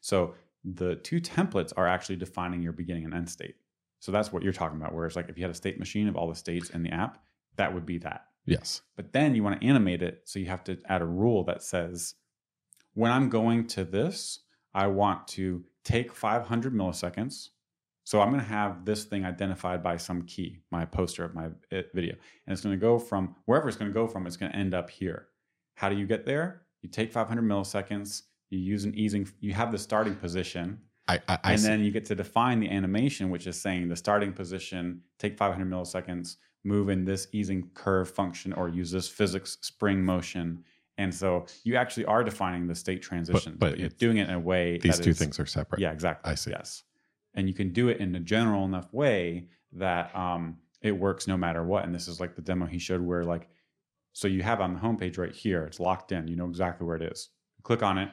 [0.00, 3.56] So the two templates are actually defining your beginning and end state.
[3.98, 4.94] So that's what you're talking about.
[4.94, 7.18] Whereas, like, if you had a state machine of all the states in the app,
[7.56, 8.26] that would be that.
[8.46, 8.82] Yes.
[8.96, 10.22] But then you want to animate it.
[10.24, 12.14] So you have to add a rule that says,
[12.94, 14.40] when I'm going to this,
[14.74, 17.50] I want to take 500 milliseconds.
[18.04, 21.46] So I'm going to have this thing identified by some key, my poster of my
[21.46, 22.14] uh, video.
[22.46, 24.58] And it's going to go from wherever it's going to go from, it's going to
[24.58, 25.28] end up here.
[25.76, 26.62] How do you get there?
[26.82, 30.78] You take 500 milliseconds, you use an easing, you have the starting position
[31.08, 33.88] I I, I and see- then you get to define the animation, which is saying
[33.88, 39.08] the starting position, take 500 milliseconds, move in this easing curve function, or use this
[39.08, 40.64] physics spring motion.
[40.98, 44.34] And so you actually are defining the state transitions, but, but you're doing it in
[44.34, 45.80] a way these two is- things are separate.
[45.80, 46.30] Yeah, exactly.
[46.30, 46.50] I see.
[46.50, 46.84] Yes,
[47.34, 51.36] and you can do it in a general enough way that um, it works no
[51.36, 51.84] matter what.
[51.84, 53.48] And this is like the demo he showed, where like,
[54.12, 56.28] so you have on the homepage right here, it's locked in.
[56.28, 57.30] You know exactly where it is.
[57.62, 58.10] Click on it,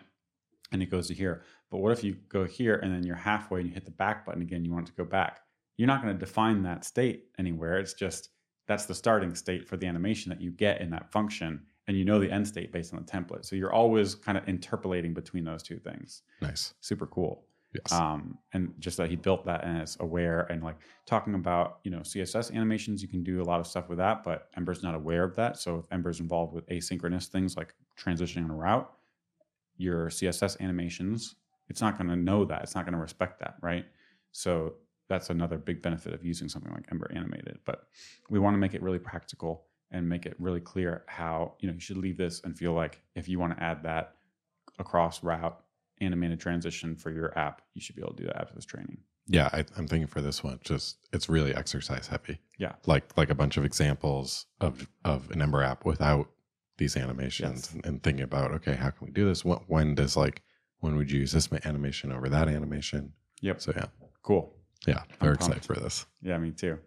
[0.71, 1.43] and it goes to here.
[1.69, 4.25] But what if you go here and then you're halfway and you hit the back
[4.25, 4.65] button again?
[4.65, 5.41] You want it to go back.
[5.77, 7.77] You're not going to define that state anywhere.
[7.77, 8.29] It's just
[8.69, 11.61] that's the starting state for the animation that you get in that function.
[11.87, 13.43] and you know the end state based on the template.
[13.43, 16.21] So you're always kind of interpolating between those two things.
[16.39, 16.75] Nice.
[16.81, 17.45] Super cool.
[17.73, 17.91] Yes.
[17.91, 21.89] Um, and just that he built that and is aware and like talking about you
[21.89, 24.93] know CSS animations, you can do a lot of stuff with that, but Ember's not
[24.93, 25.57] aware of that.
[25.57, 28.91] So if Ember's involved with asynchronous things like transitioning a route,
[29.77, 31.35] your CSS animations,
[31.69, 32.61] it's not going to know that.
[32.61, 33.85] It's not going to respect that, right?
[34.31, 34.75] So
[35.09, 37.59] that's another big benefit of using something like Ember animated.
[37.65, 37.87] But
[38.29, 41.73] we want to make it really practical and make it really clear how you know
[41.73, 44.13] you should leave this and feel like if you want to add that
[44.77, 45.59] across route
[46.01, 48.97] animated transition for your app, you should be able to do that after this training.
[49.27, 52.39] Yeah, I, I'm thinking for this one, just it's really exercise heavy.
[52.57, 52.73] Yeah.
[52.85, 56.29] like like a bunch of examples of of an Ember app without
[56.77, 57.73] these animations, Yes.
[57.73, 59.43] and, and thinking about okay, how can we do this?
[59.43, 60.43] What when does like
[60.79, 63.13] when would you use this animation over that animation?
[63.41, 63.61] Yep.
[63.61, 63.85] So yeah,
[64.23, 64.53] Cool.
[64.87, 66.05] Yeah, very excited for this.
[66.21, 66.77] Yeah, me too.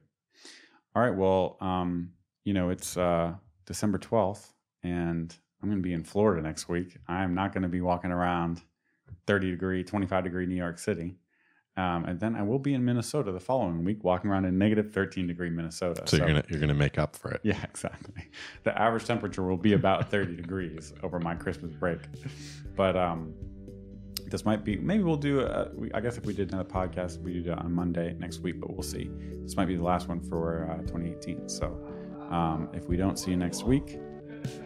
[0.94, 1.14] All right.
[1.14, 2.10] Well, um,
[2.44, 3.34] you know, it's uh,
[3.66, 4.46] December 12th,
[4.82, 6.96] and I'm going to be in Florida next week.
[7.08, 8.62] I'm not going to be walking around
[9.26, 11.16] 30 degree, 25 degree New York City.
[11.74, 14.92] Um, and then I will be in Minnesota the following week, walking around in negative
[14.92, 16.02] 13 degree Minnesota.
[16.06, 17.40] So, you're gonna you're gonna make up for it.
[17.44, 18.28] Yeah, exactly.
[18.64, 22.00] The average temperature will be about 30 degrees over my Christmas break.
[22.76, 23.32] But um,
[24.32, 27.20] this might be, maybe we'll do, a, we, I guess if we did another podcast,
[27.20, 29.10] we do it on Monday next week, but we'll see.
[29.42, 31.48] This might be the last one for uh, 2018.
[31.48, 31.78] So
[32.30, 34.00] um, if we don't see you next week,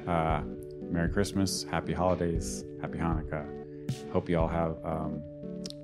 [0.06, 0.42] uh,
[0.88, 3.44] Merry Christmas, Happy Holidays, Happy Hanukkah.
[4.12, 5.20] Hope you all have um,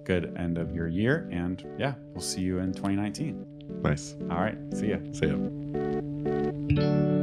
[0.04, 1.28] good end of your year.
[1.32, 3.44] And yeah, we'll see you in 2019.
[3.82, 4.14] Nice.
[4.30, 4.56] All right.
[4.72, 4.98] See ya.
[5.12, 7.18] See ya.